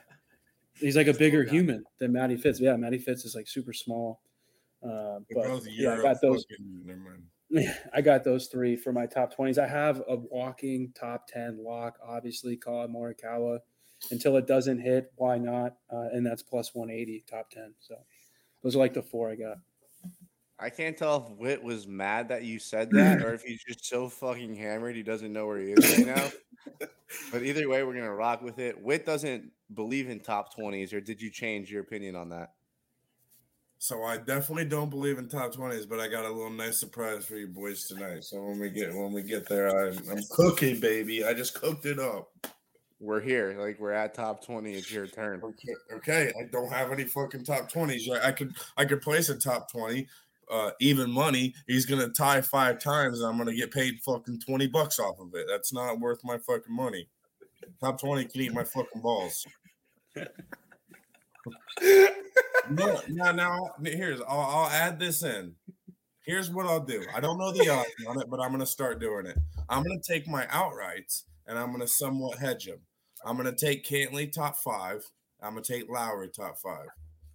[0.78, 2.60] He's like a bigger human than Matty Fitz.
[2.60, 4.20] Yeah, Matty Fitz is like super small.
[4.86, 6.46] Uh, but yeah, I got those.
[6.50, 7.24] Fucking,
[7.94, 9.58] I got those three for my top 20s.
[9.58, 13.60] I have a walking top 10 lock, obviously, Collin Morikawa.
[14.12, 15.78] Until it doesn't hit, why not?
[15.92, 17.74] Uh, and that's plus 180, top 10.
[17.80, 17.96] So
[18.62, 19.58] those are like the four I got.
[20.60, 23.86] I can't tell if Wit was mad that you said that or if he's just
[23.86, 26.30] so fucking hammered he doesn't know where he is right now.
[27.32, 28.82] but either way, we're going to rock with it.
[28.82, 32.54] Wit doesn't believe in top 20s, or did you change your opinion on that?
[33.86, 37.24] So I definitely don't believe in top twenties, but I got a little nice surprise
[37.24, 38.24] for you boys tonight.
[38.24, 41.24] So when we get when we get there, I'm, I'm cooking, baby.
[41.24, 42.32] I just cooked it up.
[43.00, 44.74] We're here, like we're at top twenty.
[44.74, 45.40] It's your turn.
[45.44, 46.34] Okay, okay.
[46.36, 48.10] I don't have any fucking top twenties.
[48.10, 50.08] I could I could place a top twenty,
[50.50, 51.54] uh, even money.
[51.68, 55.36] He's gonna tie five times, and I'm gonna get paid fucking twenty bucks off of
[55.36, 55.46] it.
[55.48, 57.08] That's not worth my fucking money.
[57.80, 59.46] Top twenty can eat my fucking balls.
[62.70, 65.56] no, now, here's I'll, I'll add this in.
[66.26, 67.06] Here's what I'll do.
[67.16, 69.38] I don't know the odds on it, but I'm gonna start doing it.
[69.70, 72.80] I'm gonna take my outrights and I'm gonna somewhat hedge them.
[73.24, 75.08] I'm gonna take Cantlay top five.
[75.42, 76.88] I'm gonna take Lowry top five.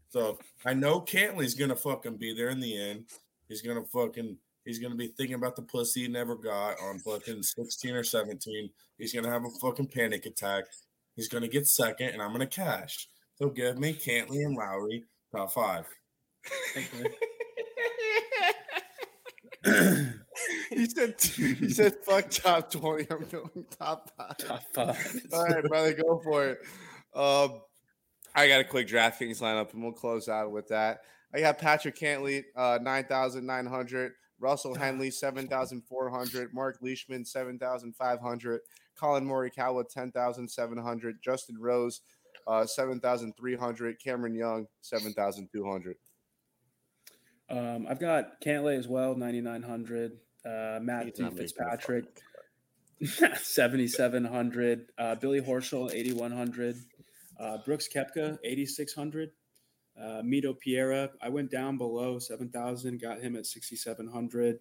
[0.09, 3.05] So I know Cantlay's gonna fucking be there in the end.
[3.49, 7.45] He's gonna fucking he's gonna be thinking about the pussy he never got on fucking
[7.45, 8.71] 16 or 17.
[8.99, 10.65] He's gonna have a fucking panic attack.
[11.15, 13.09] He's gonna get second, and I'm gonna cash.
[13.41, 15.87] So give me Cantlay and Lowry top five.
[20.71, 23.07] he said he said fuck top 20.
[23.11, 24.37] I'm going top five.
[24.37, 25.21] Top five.
[25.33, 26.59] All right, brother, go for it.
[27.15, 27.63] Um,
[28.35, 31.01] I got a quick DraftKings lineup and we'll close out with that.
[31.35, 34.13] I got Patrick Cantlay, uh, 9,900.
[34.39, 36.53] Russell Henley, 7,400.
[36.53, 38.61] Mark Leishman, 7,500.
[38.97, 41.23] Collin Morikawa, 10,700.
[41.23, 42.01] Justin Rose,
[42.47, 43.97] uh, 7,300.
[44.03, 45.97] Cameron Young, 7,200.
[47.49, 50.13] Um, I've got Cantlay as well, 9,900.
[50.45, 52.05] Uh, Matt Fitzpatrick.
[53.03, 54.87] 7,700.
[54.99, 56.77] Uh, Billy Horschel, 8,100.
[57.39, 59.31] Uh, Brooks Koepka, 8,600.
[59.99, 64.59] Uh, Mito Pereira, I went down below 7,000, got him at 6,700.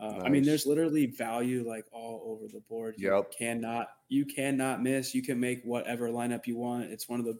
[0.00, 2.96] Uh, I mean, there's literally value like all over the board.
[2.98, 5.14] You cannot, you cannot miss.
[5.14, 6.84] You can make whatever lineup you want.
[6.84, 7.38] It's one of the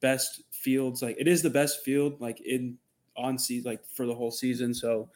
[0.00, 1.00] best fields.
[1.00, 2.78] Like it is the best field, like in
[3.16, 4.74] on season, like for the whole season.
[4.74, 5.08] So,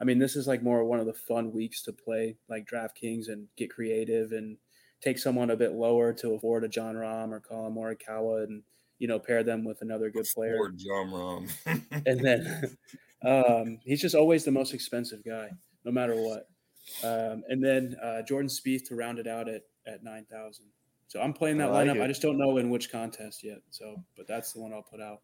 [0.00, 3.28] I mean, this is like more one of the fun weeks to play like DraftKings
[3.28, 4.56] and get creative and
[5.00, 8.62] take someone a bit lower to afford a Jon Rahm or Collin Morikawa and
[8.98, 10.56] you know pair them with another good player.
[10.56, 12.06] Poor Jon Rahm.
[12.06, 12.76] And then
[13.24, 15.50] um, he's just always the most expensive guy,
[15.84, 16.48] no matter what.
[17.04, 20.66] Um, and then uh, Jordan Spieth to round it out at at nine thousand.
[21.08, 21.96] So I'm playing I that like lineup.
[21.96, 22.02] it.
[22.02, 23.58] I just don't know in which contest yet.
[23.70, 25.20] So, but that's the one I'll put out.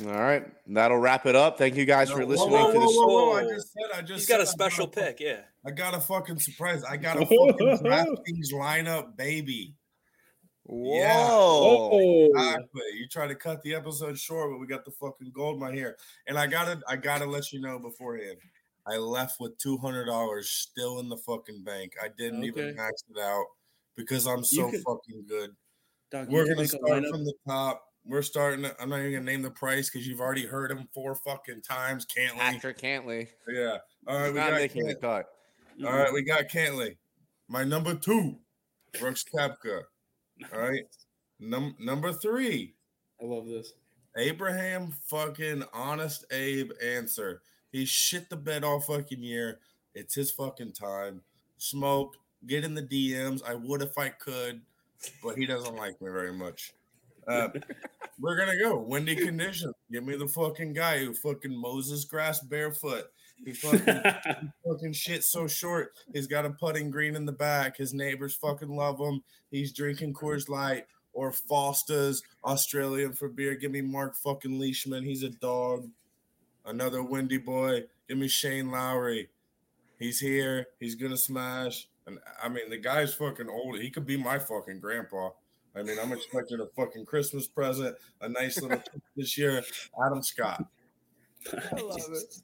[0.00, 1.58] All right, that'll wrap it up.
[1.58, 2.96] Thank you guys No, for listening whoa, to whoa, this.
[2.96, 5.00] whoa, whoa, I just said, I just He's got said a I special got a,
[5.06, 5.20] pick.
[5.20, 5.40] Yeah.
[5.66, 6.82] I got a fucking surprise.
[6.82, 9.74] I got a fucking DraftKings lineup, baby.
[10.62, 10.96] Whoa!
[10.98, 11.26] Yeah.
[11.30, 12.82] Oh, Exactly.
[12.94, 15.98] You try to cut the episode short, but we got the fucking gold mine here.
[16.26, 18.38] And I gotta I gotta let you know beforehand.
[18.86, 21.92] I left with two hundred dollars still in the fucking bank.
[22.02, 23.44] I didn't even max it out
[23.96, 25.50] because I'm so could- fucking good.
[26.10, 27.84] Doug, We're can gonna start from the top.
[28.04, 28.66] We're starting.
[28.80, 32.04] I'm not even gonna name the price because you've already heard him four fucking times.
[32.04, 33.28] Can't Patrick Cantlay.
[33.48, 33.78] Yeah.
[34.08, 35.26] All right, we not got making the Cant- cut.
[35.86, 36.96] all right, we got Cantlay.
[37.48, 38.36] My number two,
[38.98, 39.82] Brooks Koepka.
[40.52, 40.82] All right.
[41.38, 42.74] Num- number three,
[43.20, 43.72] I love this.
[44.16, 47.40] Abraham fucking honest Abe Ancer.
[47.72, 49.58] He shit the bed all fucking year.
[49.94, 51.22] It's his fucking time.
[51.58, 52.16] Smoke,
[52.46, 53.42] get in the DMs.
[53.46, 54.60] I would if I could,
[55.22, 56.72] but he doesn't like me very much.
[57.26, 57.48] Uh,
[58.20, 59.74] we're gonna go windy conditions.
[59.90, 63.04] Give me the fucking guy who fucking Moses grass barefoot.
[63.44, 63.80] He fucking
[64.66, 65.92] fucking shit so short.
[66.12, 67.76] He's got a putting green in the back.
[67.76, 69.22] His neighbors fucking love him.
[69.50, 73.54] He's drinking Coors Light or Foster's Australian for beer.
[73.54, 75.04] Give me Mark fucking Leishman.
[75.04, 75.88] He's a dog.
[76.64, 77.84] Another windy boy.
[78.08, 79.28] Give me Shane Lowry.
[79.98, 80.66] He's here.
[80.80, 81.88] He's gonna smash.
[82.06, 83.78] And I mean, the guy's fucking old.
[83.78, 85.30] He could be my fucking grandpa.
[85.74, 89.62] I mean, I'm expecting a fucking Christmas present, a nice little gift this year.
[90.04, 90.64] Adam Scott.
[91.52, 92.34] I love it.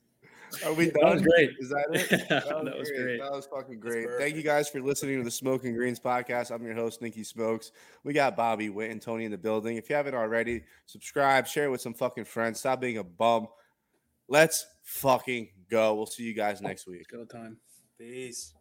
[0.64, 1.28] Are we That was done?
[1.30, 1.50] great.
[1.58, 2.28] Is that it?
[2.30, 3.20] That was great.
[3.20, 4.08] That was fucking great.
[4.18, 6.50] Thank you guys for listening to the Smoking Greens podcast.
[6.50, 7.70] I'm your host, Nikki Smokes.
[8.02, 9.76] We got Bobby Witt and Tony in the building.
[9.76, 12.60] If you haven't already, subscribe, share it with some fucking friends.
[12.60, 13.48] Stop being a bum.
[14.28, 15.94] Let's fucking go.
[15.94, 17.06] We'll see you guys next week.
[17.10, 17.58] Go time.
[17.98, 18.54] Peace.